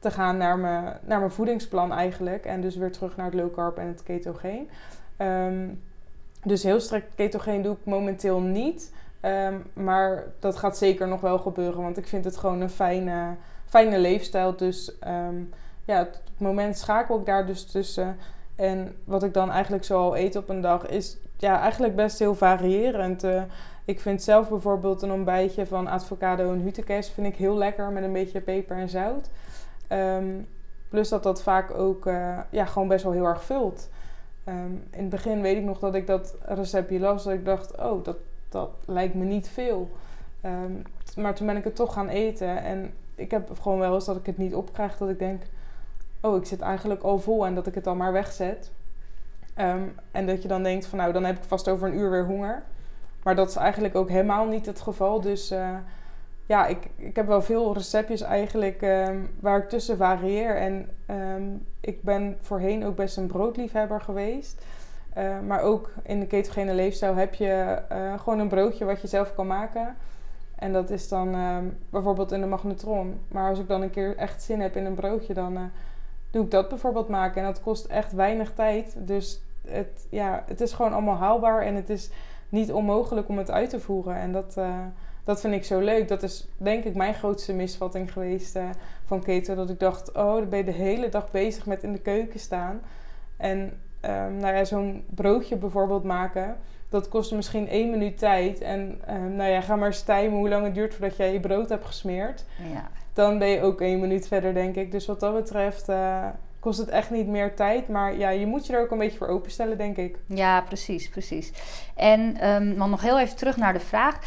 te 0.06 0.12
gaan 0.12 0.36
naar 0.36 0.58
mijn, 0.58 0.98
naar 1.02 1.18
mijn 1.18 1.30
voedingsplan 1.30 1.92
eigenlijk. 1.92 2.44
En 2.44 2.60
dus 2.60 2.76
weer 2.76 2.92
terug 2.92 3.16
naar 3.16 3.26
het 3.26 3.34
low 3.34 3.54
carb 3.54 3.78
en 3.78 3.86
het 3.86 4.02
ketogeen. 4.02 4.70
Um, 5.18 5.82
dus 6.44 6.62
heel 6.62 6.80
strikt 6.80 7.14
ketogeen 7.14 7.62
doe 7.62 7.72
ik 7.72 7.84
momenteel 7.84 8.40
niet. 8.40 8.92
Um, 9.22 9.64
maar 9.72 10.24
dat 10.38 10.56
gaat 10.56 10.76
zeker 10.76 11.08
nog 11.08 11.20
wel 11.20 11.38
gebeuren, 11.38 11.82
want 11.82 11.96
ik 11.96 12.06
vind 12.06 12.24
het 12.24 12.36
gewoon 12.36 12.60
een 12.60 12.70
fijne, 12.70 13.34
fijne 13.64 13.98
leefstijl. 13.98 14.56
Dus 14.56 14.92
um, 15.06 15.52
ja, 15.84 16.00
op 16.00 16.12
het 16.12 16.20
moment 16.36 16.78
schakel 16.78 17.18
ik 17.18 17.26
daar 17.26 17.46
dus 17.46 17.64
tussen. 17.64 18.16
En 18.56 18.96
wat 19.04 19.22
ik 19.22 19.34
dan 19.34 19.50
eigenlijk 19.50 19.84
zo 19.84 19.98
al 19.98 20.16
eet 20.16 20.36
op 20.36 20.48
een 20.48 20.60
dag 20.60 20.86
is 20.86 21.16
ja, 21.36 21.60
eigenlijk 21.60 21.96
best 21.96 22.18
heel 22.18 22.34
variërend. 22.34 23.24
Uh, 23.24 23.42
ik 23.84 24.00
vind 24.00 24.22
zelf 24.22 24.48
bijvoorbeeld 24.48 25.02
een 25.02 25.12
ontbijtje 25.12 25.66
van 25.66 25.88
avocado 25.88 26.52
en 26.52 26.60
hutekees 26.60 27.08
vind 27.08 27.26
ik 27.26 27.36
heel 27.36 27.56
lekker 27.56 27.90
met 27.90 28.04
een 28.04 28.12
beetje 28.12 28.40
peper 28.40 28.76
en 28.76 28.88
zout. 28.88 29.28
Um, 29.88 30.46
plus 30.88 31.08
dat 31.08 31.22
dat 31.22 31.42
vaak 31.42 31.74
ook 31.74 32.06
uh, 32.06 32.38
ja, 32.50 32.64
gewoon 32.64 32.88
best 32.88 33.04
wel 33.04 33.12
heel 33.12 33.26
erg 33.26 33.44
vult. 33.44 33.88
in 34.44 34.84
het 34.90 35.08
begin 35.08 35.40
weet 35.40 35.56
ik 35.56 35.64
nog 35.64 35.78
dat 35.78 35.94
ik 35.94 36.06
dat 36.06 36.34
receptje 36.44 37.00
las. 37.00 37.24
Dat 37.24 37.32
ik 37.32 37.44
dacht, 37.44 37.76
oh, 37.76 38.04
dat, 38.04 38.16
dat 38.48 38.70
lijkt 38.84 39.14
me 39.14 39.24
niet 39.24 39.48
veel. 39.48 39.90
Um, 40.44 40.82
maar 41.16 41.34
toen 41.34 41.46
ben 41.46 41.56
ik 41.56 41.64
het 41.64 41.76
toch 41.76 41.92
gaan 41.92 42.08
eten. 42.08 42.62
En 42.62 42.92
ik 43.14 43.30
heb 43.30 43.58
gewoon 43.60 43.78
wel 43.78 43.94
eens 43.94 44.04
dat 44.04 44.16
ik 44.16 44.26
het 44.26 44.38
niet 44.38 44.54
opkrijg. 44.54 44.96
Dat 44.96 45.08
ik 45.08 45.18
denk, 45.18 45.42
oh, 46.20 46.36
ik 46.36 46.44
zit 46.44 46.60
eigenlijk 46.60 47.02
al 47.02 47.18
vol 47.18 47.46
en 47.46 47.54
dat 47.54 47.66
ik 47.66 47.74
het 47.74 47.84
dan 47.84 47.96
maar 47.96 48.12
wegzet. 48.12 48.70
En 50.10 50.26
dat 50.26 50.42
je 50.42 50.48
dan 50.48 50.62
denkt 50.62 50.86
van, 50.86 50.98
nou, 50.98 51.12
dan 51.12 51.24
heb 51.24 51.36
ik 51.36 51.44
vast 51.44 51.68
over 51.68 51.88
een 51.88 51.98
uur 51.98 52.10
weer 52.10 52.26
honger. 52.26 52.62
Maar 53.22 53.36
dat 53.36 53.48
is 53.48 53.56
eigenlijk 53.56 53.94
ook 53.94 54.08
helemaal 54.08 54.46
niet 54.46 54.66
het 54.66 54.80
geval. 54.80 55.20
Dus 55.20 55.52
uh, 55.52 55.76
ja, 56.46 56.66
ik, 56.66 56.88
ik 56.96 57.16
heb 57.16 57.26
wel 57.26 57.42
veel 57.42 57.74
receptjes 57.74 58.20
eigenlijk 58.20 58.82
um, 58.82 59.30
waar 59.40 59.58
ik 59.58 59.68
tussen 59.68 59.96
varieer. 59.96 60.56
En 60.56 60.88
ik 61.80 62.02
ben 62.02 62.36
voorheen 62.40 62.84
ook 62.84 62.96
best 62.96 63.16
een 63.16 63.26
broodliefhebber 63.26 64.00
geweest. 64.00 64.64
Uh, 65.18 65.40
maar 65.46 65.60
ook 65.60 65.90
in 66.02 66.20
de 66.20 66.26
ketogene 66.26 66.74
leefstijl 66.74 67.14
heb 67.14 67.34
je 67.34 67.82
uh, 67.92 68.18
gewoon 68.20 68.38
een 68.38 68.48
broodje 68.48 68.84
wat 68.84 69.00
je 69.00 69.06
zelf 69.06 69.34
kan 69.34 69.46
maken. 69.46 69.96
En 70.54 70.72
dat 70.72 70.90
is 70.90 71.08
dan 71.08 71.34
uh, 71.34 71.56
bijvoorbeeld 71.90 72.32
in 72.32 72.40
de 72.40 72.46
magnetron. 72.46 73.20
Maar 73.28 73.48
als 73.48 73.58
ik 73.58 73.68
dan 73.68 73.82
een 73.82 73.90
keer 73.90 74.16
echt 74.16 74.42
zin 74.42 74.60
heb 74.60 74.76
in 74.76 74.84
een 74.84 74.94
broodje, 74.94 75.34
dan, 75.34 75.70
doe 76.30 76.44
ik 76.44 76.50
dat 76.50 76.68
bijvoorbeeld 76.68 77.08
maken. 77.08 77.42
En 77.42 77.46
dat 77.46 77.62
kost 77.62 77.84
echt 77.84 78.12
weinig 78.12 78.52
tijd. 78.52 78.96
Dus 78.98 79.42
het, 79.68 80.06
ja, 80.10 80.44
het 80.46 80.60
is 80.60 80.72
gewoon 80.72 80.92
allemaal 80.92 81.16
haalbaar 81.16 81.62
en 81.62 81.74
het 81.74 81.90
is 81.90 82.10
niet 82.48 82.72
onmogelijk 82.72 83.28
om 83.28 83.38
het 83.38 83.50
uit 83.50 83.70
te 83.70 83.80
voeren. 83.80 84.16
En 84.16 84.32
dat, 84.32 84.58
dat 85.26 85.40
vind 85.40 85.54
ik 85.54 85.64
zo 85.64 85.78
leuk. 85.78 86.08
Dat 86.08 86.22
is 86.22 86.48
denk 86.56 86.84
ik 86.84 86.94
mijn 86.94 87.14
grootste 87.14 87.52
misvatting 87.52 88.12
geweest 88.12 88.56
uh, 88.56 88.68
van 89.04 89.22
keto. 89.22 89.54
Dat 89.54 89.70
ik 89.70 89.80
dacht, 89.80 90.12
oh, 90.12 90.34
dan 90.34 90.48
ben 90.48 90.58
je 90.58 90.64
de 90.64 90.70
hele 90.70 91.08
dag 91.08 91.30
bezig 91.30 91.66
met 91.66 91.82
in 91.82 91.92
de 91.92 91.98
keuken 91.98 92.40
staan. 92.40 92.80
En 93.36 93.58
um, 94.02 94.36
nou 94.36 94.56
ja, 94.56 94.64
zo'n 94.64 95.04
broodje 95.06 95.56
bijvoorbeeld 95.56 96.04
maken, 96.04 96.56
dat 96.88 97.08
kost 97.08 97.32
misschien 97.32 97.68
één 97.68 97.90
minuut 97.90 98.18
tijd. 98.18 98.60
En 98.60 99.00
um, 99.10 99.34
nou 99.34 99.50
ja, 99.50 99.60
ga 99.60 99.76
maar 99.76 99.94
stijmen 99.94 100.38
hoe 100.38 100.48
lang 100.48 100.64
het 100.64 100.74
duurt 100.74 100.94
voordat 100.94 101.16
jij 101.16 101.32
je 101.32 101.40
brood 101.40 101.68
hebt 101.68 101.86
gesmeerd. 101.86 102.44
Ja. 102.72 102.88
Dan 103.12 103.38
ben 103.38 103.48
je 103.48 103.62
ook 103.62 103.80
één 103.80 104.00
minuut 104.00 104.28
verder, 104.28 104.54
denk 104.54 104.74
ik. 104.76 104.92
Dus 104.92 105.06
wat 105.06 105.20
dat 105.20 105.34
betreft 105.34 105.88
uh, 105.88 106.26
kost 106.60 106.78
het 106.78 106.88
echt 106.88 107.10
niet 107.10 107.26
meer 107.26 107.54
tijd. 107.54 107.88
Maar 107.88 108.16
ja, 108.16 108.28
je 108.28 108.46
moet 108.46 108.66
je 108.66 108.72
er 108.72 108.82
ook 108.82 108.90
een 108.90 108.98
beetje 108.98 109.18
voor 109.18 109.28
openstellen, 109.28 109.78
denk 109.78 109.96
ik. 109.96 110.18
Ja, 110.26 110.60
precies, 110.60 111.08
precies. 111.08 111.52
En 111.94 112.48
um, 112.50 112.78
dan 112.78 112.90
nog 112.90 113.02
heel 113.02 113.20
even 113.20 113.36
terug 113.36 113.56
naar 113.56 113.72
de 113.72 113.80
vraag. 113.80 114.18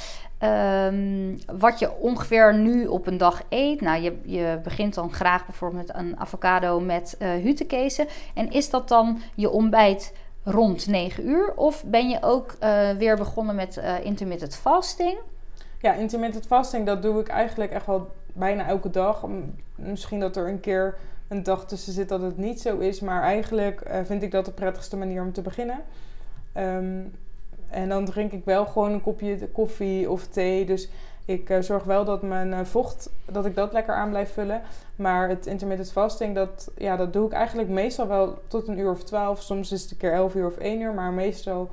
Um, 0.43 1.39
wat 1.59 1.79
je 1.79 1.97
ongeveer 1.97 2.55
nu 2.55 2.87
op 2.87 3.07
een 3.07 3.17
dag 3.17 3.43
eet. 3.49 3.81
Nou, 3.81 4.01
je, 4.01 4.17
je 4.23 4.59
begint 4.63 4.93
dan 4.93 5.13
graag 5.13 5.45
bijvoorbeeld 5.45 5.87
met 5.87 5.95
een 5.95 6.19
avocado 6.19 6.79
met 6.79 7.17
uh, 7.19 7.31
hutekezen. 7.31 8.07
En 8.33 8.51
is 8.51 8.69
dat 8.69 8.87
dan 8.87 9.21
je 9.35 9.49
ontbijt 9.49 10.13
rond 10.43 10.87
9 10.87 11.27
uur? 11.27 11.53
Of 11.55 11.83
ben 11.85 12.09
je 12.09 12.17
ook 12.21 12.55
uh, 12.63 12.89
weer 12.89 13.17
begonnen 13.17 13.55
met 13.55 13.77
uh, 13.77 14.05
intermittent 14.05 14.55
fasting? 14.55 15.17
Ja, 15.79 15.93
intermittent 15.93 16.45
fasting, 16.45 16.85
dat 16.85 17.01
doe 17.01 17.19
ik 17.19 17.27
eigenlijk 17.27 17.71
echt 17.71 17.85
wel 17.85 18.11
bijna 18.33 18.67
elke 18.67 18.89
dag. 18.89 19.25
Misschien 19.75 20.19
dat 20.19 20.35
er 20.35 20.47
een 20.47 20.59
keer 20.59 20.97
een 21.27 21.43
dag 21.43 21.65
tussen 21.65 21.93
zit 21.93 22.09
dat 22.09 22.21
het 22.21 22.37
niet 22.37 22.61
zo 22.61 22.77
is. 22.77 22.99
Maar 22.99 23.23
eigenlijk 23.23 23.81
vind 24.03 24.23
ik 24.23 24.31
dat 24.31 24.45
de 24.45 24.51
prettigste 24.51 24.97
manier 24.97 25.21
om 25.21 25.33
te 25.33 25.41
beginnen. 25.41 25.79
Um, 26.57 27.11
en 27.69 27.89
dan 27.89 28.05
drink 28.05 28.31
ik 28.31 28.45
wel 28.45 28.65
gewoon 28.65 28.91
een 28.91 29.01
kopje 29.01 29.47
koffie 29.47 30.09
of 30.09 30.27
thee. 30.27 30.65
Dus 30.65 30.89
ik 31.25 31.49
uh, 31.49 31.59
zorg 31.59 31.83
wel 31.83 32.05
dat 32.05 32.21
mijn 32.21 32.47
uh, 32.47 32.59
vocht, 32.63 33.09
dat 33.25 33.45
ik 33.45 33.55
dat 33.55 33.73
lekker 33.73 33.93
aan 33.93 34.09
blijf 34.09 34.33
vullen. 34.33 34.61
Maar 34.95 35.29
het 35.29 35.45
intermittent 35.45 35.91
fasting, 35.91 36.35
dat, 36.35 36.71
ja, 36.77 36.95
dat 36.95 37.13
doe 37.13 37.25
ik 37.25 37.31
eigenlijk 37.31 37.69
meestal 37.69 38.07
wel 38.07 38.39
tot 38.47 38.67
een 38.67 38.79
uur 38.79 38.91
of 38.91 39.03
twaalf. 39.03 39.41
Soms 39.41 39.71
is 39.71 39.81
het 39.81 39.91
een 39.91 39.97
keer 39.97 40.13
elf 40.13 40.35
uur 40.35 40.45
of 40.45 40.57
één 40.57 40.81
uur. 40.81 40.93
Maar 40.93 41.11
meestal 41.11 41.69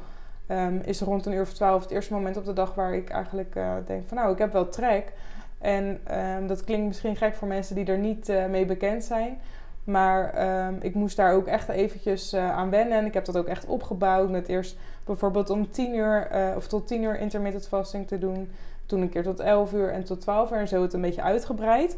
um, 0.51 0.81
is 0.85 1.01
rond 1.01 1.27
een 1.27 1.33
uur 1.33 1.43
of 1.43 1.53
twaalf 1.53 1.83
het 1.83 1.91
eerste 1.91 2.13
moment 2.13 2.37
op 2.37 2.45
de 2.45 2.53
dag 2.53 2.75
waar 2.75 2.95
ik 2.95 3.11
eigenlijk 3.11 3.55
uh, 3.55 3.73
denk 3.87 4.09
van 4.09 4.17
nou, 4.17 4.33
ik 4.33 4.39
heb 4.39 4.53
wel 4.53 4.69
trek. 4.69 5.13
En 5.59 6.01
um, 6.19 6.47
dat 6.47 6.65
klinkt 6.65 6.87
misschien 6.87 7.17
gek 7.17 7.35
voor 7.35 7.49
mensen 7.49 7.75
die 7.75 7.85
er 7.85 7.99
niet 7.99 8.33
mee 8.49 8.67
bekend 8.67 9.05
zijn. 9.05 9.39
Maar 9.85 10.49
um, 10.67 10.79
ik 10.81 10.95
moest 10.95 11.17
daar 11.17 11.35
ook 11.35 11.47
echt 11.47 11.69
eventjes 11.69 12.35
aan 12.35 12.71
wennen. 12.71 12.99
En 12.99 13.07
ik 13.07 13.15
heb 13.15 13.25
dat 13.25 13.37
ook 13.37 13.47
echt 13.47 13.67
opgebouwd. 13.67 14.31
Met 14.31 14.49
eerst 14.49 14.77
bijvoorbeeld 15.07 15.51
om 15.51 15.71
10 15.71 15.95
uur 15.95 16.29
uh, 16.33 16.57
of 16.57 16.67
tot 16.67 16.87
10 16.87 17.03
uur 17.03 17.19
intermittent 17.19 17.69
fasting 17.69 18.07
te 18.07 18.19
doen. 18.19 18.51
Toen 18.87 19.01
een 19.01 19.09
keer 19.09 19.23
tot 19.23 19.41
11 19.41 19.73
uur 19.73 19.93
en 19.93 20.05
tot 20.05 20.21
12 20.21 20.51
uur. 20.51 20.59
En 20.59 20.69
zo 20.69 20.83
het 20.83 20.93
een 20.93 21.01
beetje 21.01 21.23
uitgebreid. 21.23 21.97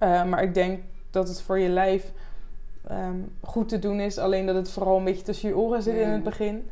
Uh, 0.00 0.24
maar 0.24 0.42
ik 0.42 0.54
denk 0.54 0.80
dat 1.10 1.28
het 1.28 1.40
voor 1.40 1.58
je 1.58 1.68
lijf 1.68 2.12
um, 2.90 3.32
goed 3.40 3.68
te 3.68 3.78
doen 3.78 4.00
is. 4.00 4.18
Alleen 4.18 4.46
dat 4.46 4.54
het 4.54 4.70
vooral 4.70 4.98
een 4.98 5.04
beetje 5.04 5.22
tussen 5.22 5.48
je 5.48 5.56
oren 5.56 5.82
zit 5.82 5.96
in 5.96 6.08
het 6.08 6.22
begin. 6.22 6.68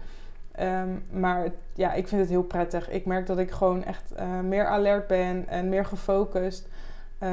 Um, 0.60 1.04
maar 1.10 1.48
ja, 1.74 1.92
ik 1.92 2.08
vind 2.08 2.20
het 2.20 2.30
heel 2.30 2.42
prettig. 2.42 2.90
Ik 2.90 3.06
merk 3.06 3.26
dat 3.26 3.38
ik 3.38 3.50
gewoon 3.50 3.84
echt 3.84 4.12
meer 4.42 4.66
alert 4.66 5.06
ben 5.06 5.48
en 5.48 5.68
meer 5.68 5.84
gefocust 5.84 6.68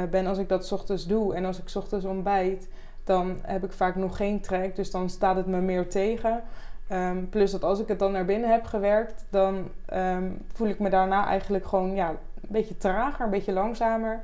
ben 0.09 0.27
als 0.27 0.37
ik 0.37 0.49
dat 0.49 0.71
ochtends 0.71 1.07
doe. 1.07 1.35
En 1.35 1.45
als 1.45 1.59
ik 1.59 1.71
ochtends 1.75 2.05
ontbijt 2.05 2.67
dan 3.07 3.39
heb 3.41 3.63
ik 3.63 3.71
vaak 3.71 3.95
nog 3.95 4.17
geen 4.17 4.41
trek. 4.41 4.75
Dus 4.75 4.91
dan 4.91 5.09
staat 5.09 5.35
het 5.35 5.47
me 5.47 5.61
meer 5.61 5.89
tegen. 5.89 6.43
Um, 6.91 7.29
plus 7.29 7.51
dat 7.51 7.63
als 7.63 7.79
ik 7.79 7.87
het 7.87 7.99
dan 7.99 8.11
naar 8.11 8.25
binnen 8.25 8.51
heb 8.51 8.65
gewerkt, 8.65 9.25
dan 9.29 9.69
um, 9.93 10.45
voel 10.53 10.67
ik 10.67 10.79
me 10.79 10.89
daarna 10.89 11.25
eigenlijk 11.25 11.67
gewoon 11.67 11.95
ja, 11.95 12.09
een 12.09 12.17
beetje 12.41 12.77
trager, 12.77 13.25
een 13.25 13.31
beetje 13.31 13.51
langzamer. 13.51 14.19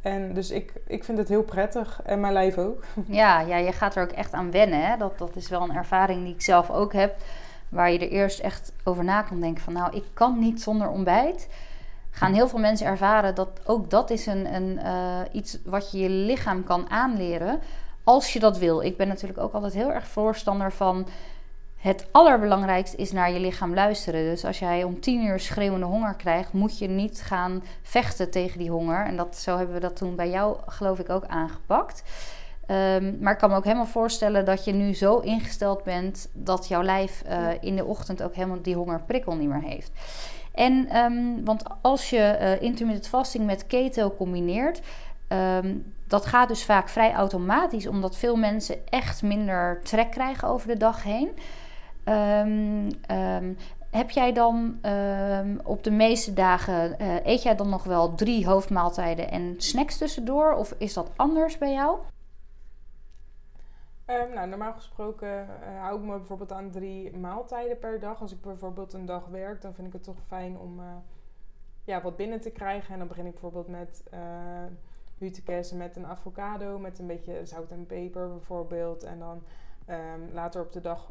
En 0.00 0.34
dus 0.34 0.50
ik, 0.50 0.72
ik 0.86 1.04
vind 1.04 1.18
het 1.18 1.28
heel 1.28 1.42
prettig 1.42 2.00
en 2.04 2.20
mijn 2.20 2.32
lijf 2.32 2.58
ook. 2.58 2.84
Ja, 3.06 3.40
ja 3.40 3.56
je 3.56 3.72
gaat 3.72 3.96
er 3.96 4.02
ook 4.02 4.12
echt 4.12 4.32
aan 4.32 4.50
wennen. 4.50 4.86
Hè? 4.86 4.96
Dat, 4.96 5.18
dat 5.18 5.36
is 5.36 5.48
wel 5.48 5.62
een 5.62 5.76
ervaring 5.76 6.24
die 6.24 6.34
ik 6.34 6.42
zelf 6.42 6.70
ook 6.70 6.92
heb. 6.92 7.16
Waar 7.68 7.92
je 7.92 7.98
er 7.98 8.08
eerst 8.08 8.40
echt 8.40 8.72
over 8.84 9.04
na 9.04 9.22
kan 9.22 9.40
denken 9.40 9.62
van 9.62 9.72
nou, 9.72 9.96
ik 9.96 10.04
kan 10.14 10.38
niet 10.38 10.62
zonder 10.62 10.88
ontbijt. 10.88 11.48
Gaan 12.10 12.32
heel 12.32 12.48
veel 12.48 12.58
mensen 12.58 12.86
ervaren 12.86 13.34
dat 13.34 13.48
ook 13.64 13.90
dat 13.90 14.10
is 14.10 14.26
een, 14.26 14.54
een, 14.54 14.80
uh, 14.84 15.20
iets 15.32 15.58
wat 15.64 15.90
je 15.90 15.98
je 15.98 16.08
lichaam 16.08 16.64
kan 16.64 16.90
aanleren 16.90 17.60
als 18.04 18.32
je 18.32 18.38
dat 18.38 18.58
wil. 18.58 18.82
Ik 18.82 18.96
ben 18.96 19.08
natuurlijk 19.08 19.40
ook 19.40 19.52
altijd 19.52 19.72
heel 19.72 19.92
erg 19.92 20.06
voorstander 20.06 20.72
van. 20.72 21.06
Het 21.76 22.06
allerbelangrijkste 22.10 22.96
is 22.96 23.12
naar 23.12 23.32
je 23.32 23.40
lichaam 23.40 23.74
luisteren. 23.74 24.24
Dus 24.24 24.44
als 24.44 24.58
jij 24.58 24.84
om 24.84 25.00
tien 25.00 25.24
uur 25.24 25.40
schreeuwende 25.40 25.86
honger 25.86 26.14
krijgt, 26.14 26.52
moet 26.52 26.78
je 26.78 26.88
niet 26.88 27.22
gaan 27.22 27.62
vechten 27.82 28.30
tegen 28.30 28.58
die 28.58 28.70
honger. 28.70 29.06
En 29.06 29.16
dat, 29.16 29.36
zo 29.36 29.56
hebben 29.56 29.74
we 29.74 29.80
dat 29.80 29.96
toen 29.96 30.16
bij 30.16 30.30
jou, 30.30 30.56
geloof 30.66 30.98
ik, 30.98 31.10
ook 31.10 31.24
aangepakt. 31.26 32.02
Um, 32.70 33.18
maar 33.20 33.32
ik 33.32 33.38
kan 33.38 33.50
me 33.50 33.56
ook 33.56 33.64
helemaal 33.64 33.86
voorstellen 33.86 34.44
dat 34.44 34.64
je 34.64 34.72
nu 34.72 34.94
zo 34.94 35.18
ingesteld 35.18 35.84
bent 35.84 36.28
dat 36.32 36.68
jouw 36.68 36.82
lijf 36.82 37.22
uh, 37.28 37.48
in 37.60 37.76
de 37.76 37.84
ochtend 37.84 38.22
ook 38.22 38.34
helemaal 38.34 38.62
die 38.62 38.74
hongerprikkel 38.74 39.34
niet 39.34 39.48
meer 39.48 39.62
heeft. 39.62 39.90
En 40.54 40.96
um, 40.96 41.44
want 41.44 41.62
als 41.82 42.10
je 42.10 42.38
uh, 42.40 42.62
intermittent 42.62 43.08
fasting 43.08 43.46
met 43.46 43.66
keto 43.66 44.14
combineert, 44.16 44.80
um, 45.28 45.94
dat 46.06 46.26
gaat 46.26 46.48
dus 46.48 46.64
vaak 46.64 46.88
vrij 46.88 47.12
automatisch, 47.12 47.86
omdat 47.86 48.16
veel 48.16 48.36
mensen 48.36 48.76
echt 48.88 49.22
minder 49.22 49.80
trek 49.82 50.10
krijgen 50.10 50.48
over 50.48 50.68
de 50.68 50.76
dag 50.76 51.02
heen. 51.02 51.28
Um, 52.08 53.56
heb 53.90 54.10
jij 54.10 54.32
dan 54.32 54.78
um, 54.82 55.60
op 55.64 55.84
de 55.84 55.90
meeste 55.90 56.32
dagen, 56.32 56.96
uh, 57.02 57.26
eet 57.26 57.42
jij 57.42 57.56
dan 57.56 57.68
nog 57.68 57.84
wel 57.84 58.14
drie 58.14 58.46
hoofdmaaltijden 58.46 59.30
en 59.30 59.54
snacks 59.56 59.98
tussendoor? 59.98 60.52
Of 60.52 60.74
is 60.78 60.94
dat 60.94 61.10
anders 61.16 61.58
bij 61.58 61.72
jou? 61.72 61.98
Nou, 64.06 64.48
normaal 64.48 64.72
gesproken 64.72 65.28
uh, 65.28 65.80
hou 65.80 65.98
ik 65.98 66.04
me 66.04 66.16
bijvoorbeeld 66.16 66.52
aan 66.52 66.70
drie 66.70 67.16
maaltijden 67.16 67.78
per 67.78 68.00
dag. 68.00 68.20
Als 68.20 68.32
ik 68.32 68.40
bijvoorbeeld 68.40 68.92
een 68.92 69.06
dag 69.06 69.26
werk, 69.26 69.60
dan 69.60 69.74
vind 69.74 69.86
ik 69.86 69.92
het 69.92 70.02
toch 70.02 70.20
fijn 70.26 70.58
om 70.58 70.78
uh, 70.78 70.84
ja, 71.84 72.02
wat 72.02 72.16
binnen 72.16 72.40
te 72.40 72.50
krijgen. 72.50 72.92
En 72.92 72.98
dan 72.98 73.08
begin 73.08 73.26
ik 73.26 73.32
bijvoorbeeld 73.32 73.68
met 73.68 74.02
hutekes 75.18 75.72
met 75.72 75.96
een 75.96 76.06
avocado, 76.06 76.78
met 76.78 76.98
een 76.98 77.06
beetje 77.06 77.46
zout 77.46 77.70
en 77.70 77.86
peper 77.86 78.28
bijvoorbeeld. 78.28 79.02
En 79.02 79.18
dan 79.18 79.42
later 80.32 80.62
op 80.62 80.72
de 80.72 80.80
dag 80.80 81.10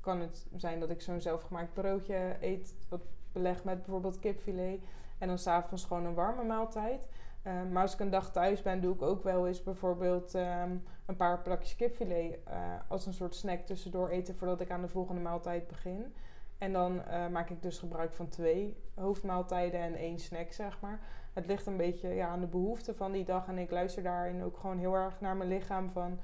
kan 0.00 0.20
het 0.20 0.46
zijn 0.56 0.80
dat 0.80 0.90
ik 0.90 1.00
zo'n 1.00 1.20
zelfgemaakt 1.20 1.72
broodje 1.72 2.36
eet, 2.40 2.74
wat 2.88 3.00
beleg 3.32 3.64
met 3.64 3.82
bijvoorbeeld 3.82 4.18
kipfilet. 4.18 4.80
En 5.18 5.28
dan 5.28 5.38
s'avonds 5.38 5.84
gewoon 5.84 6.04
een 6.04 6.14
warme 6.14 6.44
maaltijd. 6.44 7.08
Um, 7.46 7.72
maar 7.72 7.82
als 7.82 7.92
ik 7.92 8.00
een 8.00 8.10
dag 8.10 8.32
thuis 8.32 8.62
ben, 8.62 8.80
doe 8.80 8.94
ik 8.94 9.02
ook 9.02 9.22
wel 9.22 9.46
eens 9.46 9.62
bijvoorbeeld 9.62 10.34
um, 10.34 10.84
een 11.06 11.16
paar 11.16 11.42
plakjes 11.42 11.76
kipfilet 11.76 12.38
uh, 12.48 12.54
als 12.88 13.06
een 13.06 13.12
soort 13.12 13.34
snack 13.34 13.60
tussendoor 13.60 14.08
eten 14.08 14.36
voordat 14.36 14.60
ik 14.60 14.70
aan 14.70 14.82
de 14.82 14.88
volgende 14.88 15.20
maaltijd 15.20 15.66
begin. 15.66 16.14
En 16.58 16.72
dan 16.72 17.02
uh, 17.08 17.28
maak 17.28 17.50
ik 17.50 17.62
dus 17.62 17.78
gebruik 17.78 18.12
van 18.12 18.28
twee 18.28 18.76
hoofdmaaltijden 18.94 19.80
en 19.80 19.94
één 19.94 20.18
snack, 20.18 20.52
zeg 20.52 20.80
maar 20.80 21.00
het 21.32 21.46
ligt 21.46 21.66
een 21.66 21.76
beetje 21.76 22.08
ja, 22.08 22.28
aan 22.28 22.40
de 22.40 22.46
behoeften 22.46 22.96
van 22.96 23.12
die 23.12 23.24
dag. 23.24 23.48
En 23.48 23.58
ik 23.58 23.70
luister 23.70 24.02
daarin 24.02 24.42
ook 24.42 24.56
gewoon 24.56 24.78
heel 24.78 24.94
erg 24.94 25.20
naar 25.20 25.36
mijn 25.36 25.48
lichaam 25.48 25.90
van... 25.90 26.18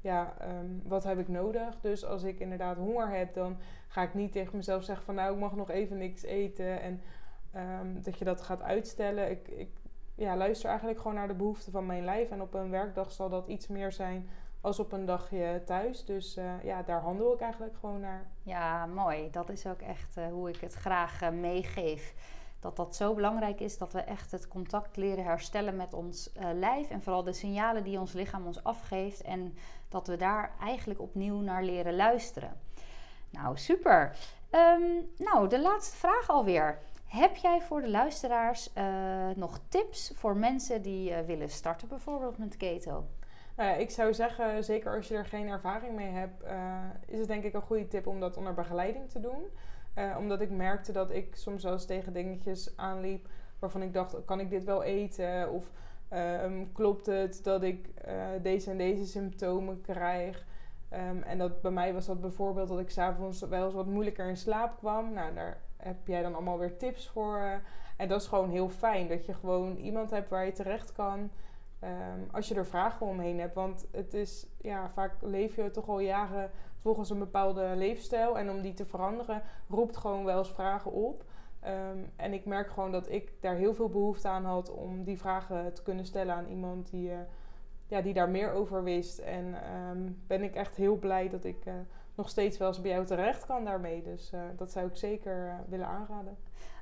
Ja, 0.00 0.34
um, 0.42 0.82
wat 0.84 1.04
heb 1.04 1.18
ik 1.18 1.28
nodig? 1.28 1.80
Dus 1.80 2.04
als 2.04 2.22
ik 2.22 2.40
inderdaad 2.40 2.76
honger 2.76 3.08
heb, 3.08 3.34
dan 3.34 3.56
ga 3.88 4.02
ik 4.02 4.14
niet 4.14 4.32
tegen 4.32 4.56
mezelf 4.56 4.84
zeggen 4.84 5.04
van... 5.04 5.14
Nou, 5.14 5.32
ik 5.34 5.40
mag 5.40 5.54
nog 5.56 5.70
even 5.70 5.98
niks 5.98 6.22
eten. 6.22 6.80
En 6.80 7.00
um, 7.56 8.02
dat 8.02 8.18
je 8.18 8.24
dat 8.24 8.40
gaat 8.40 8.62
uitstellen. 8.62 9.30
Ik, 9.30 9.48
ik 9.48 9.70
ja, 10.14 10.36
luister 10.36 10.68
eigenlijk 10.68 10.98
gewoon 11.00 11.16
naar 11.16 11.28
de 11.28 11.34
behoeften 11.34 11.72
van 11.72 11.86
mijn 11.86 12.04
lijf. 12.04 12.30
En 12.30 12.42
op 12.42 12.54
een 12.54 12.70
werkdag 12.70 13.12
zal 13.12 13.28
dat 13.28 13.48
iets 13.48 13.66
meer 13.66 13.92
zijn 13.92 14.28
als 14.60 14.78
op 14.78 14.92
een 14.92 15.04
dagje 15.04 15.62
thuis. 15.64 16.04
Dus 16.04 16.36
uh, 16.36 16.64
ja, 16.64 16.82
daar 16.82 17.00
handel 17.00 17.32
ik 17.32 17.40
eigenlijk 17.40 17.76
gewoon 17.76 18.00
naar. 18.00 18.26
Ja, 18.42 18.86
mooi. 18.86 19.30
Dat 19.30 19.48
is 19.48 19.66
ook 19.66 19.80
echt 19.80 20.16
uh, 20.16 20.26
hoe 20.26 20.48
ik 20.48 20.60
het 20.60 20.74
graag 20.74 21.22
uh, 21.22 21.28
meegeef 21.28 22.14
dat 22.60 22.76
dat 22.76 22.96
zo 22.96 23.14
belangrijk 23.14 23.60
is 23.60 23.78
dat 23.78 23.92
we 23.92 24.00
echt 24.00 24.30
het 24.30 24.48
contact 24.48 24.96
leren 24.96 25.24
herstellen 25.24 25.76
met 25.76 25.94
ons 25.94 26.32
lijf. 26.54 26.90
En 26.90 27.02
vooral 27.02 27.22
de 27.22 27.32
signalen 27.32 27.84
die 27.84 27.98
ons 28.00 28.12
lichaam 28.12 28.46
ons 28.46 28.64
afgeeft. 28.64 29.22
En 29.22 29.54
dat 29.88 30.06
we 30.06 30.16
daar 30.16 30.52
eigenlijk 30.60 31.00
opnieuw 31.00 31.40
naar 31.40 31.62
leren 31.62 31.96
luisteren. 31.96 32.60
Nou, 33.30 33.56
super. 33.56 34.16
Um, 34.50 35.08
nou, 35.16 35.48
de 35.48 35.60
laatste 35.60 35.96
vraag 35.96 36.30
alweer. 36.30 36.78
Heb 37.04 37.36
jij 37.36 37.60
voor 37.60 37.80
de 37.80 37.90
luisteraars 37.90 38.70
uh, 38.78 38.84
nog 39.34 39.60
tips 39.68 40.12
voor 40.14 40.36
mensen 40.36 40.82
die 40.82 41.10
uh, 41.10 41.20
willen 41.20 41.50
starten, 41.50 41.88
bijvoorbeeld 41.88 42.38
met 42.38 42.56
keto? 42.56 43.06
Nou 43.56 43.78
ik 43.78 43.90
zou 43.90 44.14
zeggen, 44.14 44.64
zeker 44.64 44.96
als 44.96 45.08
je 45.08 45.14
er 45.14 45.24
geen 45.24 45.48
ervaring 45.48 45.94
mee 45.94 46.10
hebt, 46.10 46.42
is 47.06 47.18
het 47.18 47.28
denk 47.28 47.44
ik 47.44 47.54
een 47.54 47.62
goede 47.62 47.88
tip 47.88 48.06
om 48.06 48.20
dat 48.20 48.36
onder 48.36 48.54
begeleiding 48.54 49.10
te 49.10 49.20
doen. 49.20 49.42
Omdat 50.18 50.40
ik 50.40 50.50
merkte 50.50 50.92
dat 50.92 51.10
ik 51.10 51.36
soms 51.36 51.62
wel 51.62 51.72
eens 51.72 51.86
tegen 51.86 52.12
dingetjes 52.12 52.76
aanliep 52.76 53.28
waarvan 53.58 53.82
ik 53.82 53.92
dacht, 53.92 54.24
kan 54.24 54.40
ik 54.40 54.50
dit 54.50 54.64
wel 54.64 54.82
eten? 54.82 55.50
Of 55.50 55.70
Ehm, 56.08 56.64
klopt 56.72 57.06
het 57.06 57.40
dat 57.44 57.62
ik 57.62 57.88
eh, 57.94 58.26
deze 58.42 58.70
en 58.70 58.78
deze 58.78 59.06
symptomen 59.06 59.80
krijg? 59.80 60.46
Ehm, 60.88 61.22
en 61.22 61.38
dat, 61.38 61.60
bij 61.62 61.70
mij 61.70 61.92
was 61.94 62.06
dat 62.06 62.20
bijvoorbeeld 62.20 62.68
dat 62.68 62.78
ik 62.80 62.90
s'avonds 62.90 63.40
wel 63.40 63.64
eens 63.64 63.74
wat 63.74 63.86
moeilijker 63.86 64.28
in 64.28 64.36
slaap 64.36 64.76
kwam. 64.78 65.12
Nou, 65.12 65.34
daar 65.34 65.60
heb 65.76 66.06
jij 66.06 66.22
dan 66.22 66.34
allemaal 66.34 66.58
weer 66.58 66.76
tips 66.76 67.08
voor. 67.08 67.36
eh. 67.38 67.52
en 67.96 68.08
dat 68.08 68.20
is 68.20 68.26
gewoon 68.26 68.50
heel 68.50 68.68
fijn 68.68 69.08
dat 69.08 69.26
je 69.26 69.34
gewoon 69.34 69.76
iemand 69.76 70.10
hebt 70.10 70.28
waar 70.28 70.44
je 70.44 70.52
terecht 70.52 70.92
kan. 70.92 71.30
ehm, 71.80 72.20
als 72.32 72.48
je 72.48 72.54
er 72.54 72.66
vragen 72.66 73.06
omheen 73.06 73.38
hebt. 73.40 73.54
Want 73.54 73.86
het 73.92 74.14
is, 74.14 74.46
ja, 74.60 74.90
vaak 74.90 75.12
leef 75.22 75.56
je 75.56 75.70
toch 75.70 75.88
al 75.88 76.00
jaren 76.00 76.50
volgens 76.80 77.10
een 77.10 77.18
bepaalde 77.18 77.72
leefstijl. 77.76 78.38
En 78.38 78.50
om 78.50 78.60
die 78.62 78.74
te 78.74 78.86
veranderen, 78.86 79.42
roept 79.68 79.96
gewoon 79.96 80.24
wel 80.24 80.38
eens 80.38 80.50
vragen 80.52 80.92
op. 80.92 81.24
Ehm, 81.60 81.98
en 82.16 82.32
ik 82.32 82.44
merk 82.44 82.70
gewoon 82.70 82.92
dat 82.92 83.10
ik 83.10 83.32
daar 83.40 83.54
heel 83.54 83.74
veel 83.74 83.88
behoefte 83.88 84.28
aan 84.28 84.44
had 84.44 84.70
om 84.70 85.04
die 85.04 85.18
vragen 85.18 85.74
te 85.74 85.82
kunnen 85.82 86.06
stellen 86.06 86.34
aan 86.34 86.46
iemand 86.46 86.90
die, 86.90 87.10
eh, 87.10 87.18
ja, 87.86 88.00
die 88.00 88.12
daar 88.12 88.28
meer 88.28 88.52
over 88.52 88.84
wist. 88.84 89.18
En 89.18 89.62
ehm, 89.62 90.12
ben 90.26 90.42
ik 90.42 90.54
echt 90.54 90.76
heel 90.76 90.96
blij 90.96 91.28
dat 91.28 91.44
ik 91.44 91.66
eh, 91.66 91.74
nog 92.14 92.28
steeds 92.28 92.58
wel 92.58 92.68
eens 92.68 92.80
bij 92.80 92.90
jou 92.90 93.06
terecht 93.06 93.46
kan 93.46 93.64
daarmee. 93.64 94.02
Dus 94.02 94.32
eh, 94.32 94.40
dat 94.56 94.70
zou 94.70 94.86
ik 94.86 94.96
zeker 94.96 95.64
willen 95.68 95.86
aanraden. 95.86 96.36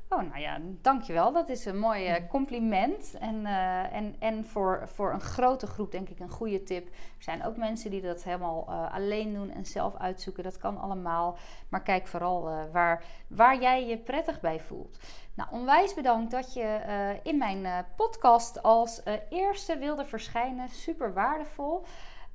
Oh, 0.09 0.23
nou 0.23 0.39
ja, 0.39 0.59
dankjewel. 0.83 1.33
Dat 1.33 1.49
is 1.49 1.65
een 1.65 1.79
mooi 1.79 2.07
eh, 2.07 2.29
compliment. 2.29 3.15
En, 3.19 3.47
eh, 3.47 3.93
en, 3.93 4.17
en 4.19 4.45
voor, 4.45 4.89
voor 4.89 5.13
een 5.13 5.21
grote 5.21 5.67
groep 5.67 5.91
denk 5.93 6.09
ik 6.09 6.21
een 6.21 6.31
goede 6.31 6.63
tip. 6.63 6.87
Er 6.87 7.23
zijn 7.23 7.45
ook 7.45 7.57
mensen 7.57 7.91
die 7.91 8.01
dat 8.03 8.23
helemaal 8.23 8.65
eh, 8.69 8.95
alleen 8.95 9.35
doen 9.35 9.51
en 9.51 9.67
zelf 9.67 9.97
uitzoeken. 9.97 10.43
Dat 10.43 10.59
kan 10.59 10.79
allemaal. 10.79 11.39
Maar 11.69 11.83
kijk 11.83 12.07
vooral 12.07 12.43
waar, 12.73 13.05
waar 13.29 13.61
jij 13.61 13.87
je 13.87 13.99
prettig 13.99 14.41
bij 14.41 14.61
voelt. 14.61 14.99
Nou, 15.35 15.51
onwijs 15.53 15.95
bedankt 15.95 16.31
dat 16.31 16.55
je 16.55 17.19
in 17.23 17.39
mijn 17.39 17.87
podcast 17.97 18.63
als 18.63 19.03
eerste 19.31 19.79
wilde 19.79 20.05
verschijnen. 20.05 20.69
Super 20.69 21.13
waardevol. 21.13 21.85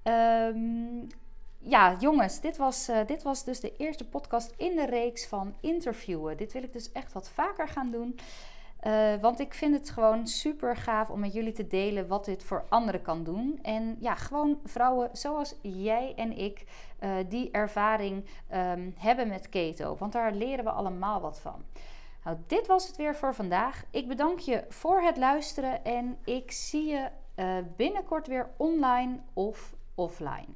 Ehm, 0.04 1.08
ja, 1.64 1.96
jongens, 2.00 2.40
dit 2.40 2.58
was, 2.58 2.88
eh, 2.88 3.06
dit 3.06 3.24
was 3.24 3.44
dus 3.44 3.60
de 3.60 3.76
eerste 3.78 4.08
podcast 4.08 4.54
in 4.58 4.76
de 4.76 4.86
reeks 4.86 5.28
van 5.28 5.56
interviewen. 5.60 6.38
Dit 6.38 6.54
wil 6.54 6.64
ik 6.64 6.74
dus 6.74 6.92
echt 6.92 7.14
wat 7.14 7.30
vaker 7.30 7.68
gaan 7.68 7.92
doen. 7.92 8.20
Eh, 8.80 9.14
want 9.22 9.40
ik 9.40 9.54
vind 9.54 9.74
het 9.74 9.90
gewoon 9.90 10.28
super 10.28 10.78
gaaf 10.78 11.10
om 11.10 11.20
met 11.20 11.34
jullie 11.34 11.52
te 11.52 11.68
delen 11.68 12.08
wat 12.08 12.26
dit 12.26 12.44
voor 12.44 12.66
anderen 12.70 13.02
kan 13.02 13.24
doen. 13.24 13.60
En 13.62 13.98
ja, 14.00 14.16
gewoon 14.16 14.60
vrouwen 14.64 15.10
zoals 15.14 15.56
jij 15.62 16.14
en 16.16 16.38
ik 16.38 16.64
eh, 17.00 17.12
die 17.30 17.52
ervaring 17.52 18.26
ehm, 18.48 18.90
hebben 18.96 19.28
met 19.28 19.50
keto. 19.50 19.96
Want 20.00 20.14
daar 20.14 20.34
leren 20.34 20.64
we 20.64 20.72
allemaal 20.72 21.22
wat 21.22 21.40
van. 21.40 21.64
Nou, 22.24 22.38
dit 22.48 22.68
was 22.68 22.88
het 22.88 22.98
weer 22.98 23.16
voor 23.16 23.36
vandaag. 23.36 23.84
Ik 23.92 24.08
bedank 24.08 24.40
je 24.40 24.64
voor 24.70 25.02
het 25.02 25.18
luisteren 25.18 25.84
en 25.86 26.18
ik 26.24 26.52
zie 26.52 26.86
je 26.86 27.08
binnenkort 27.76 28.28
weer 28.28 28.50
online 28.58 29.20
of 29.34 29.74
offline. 29.96 30.56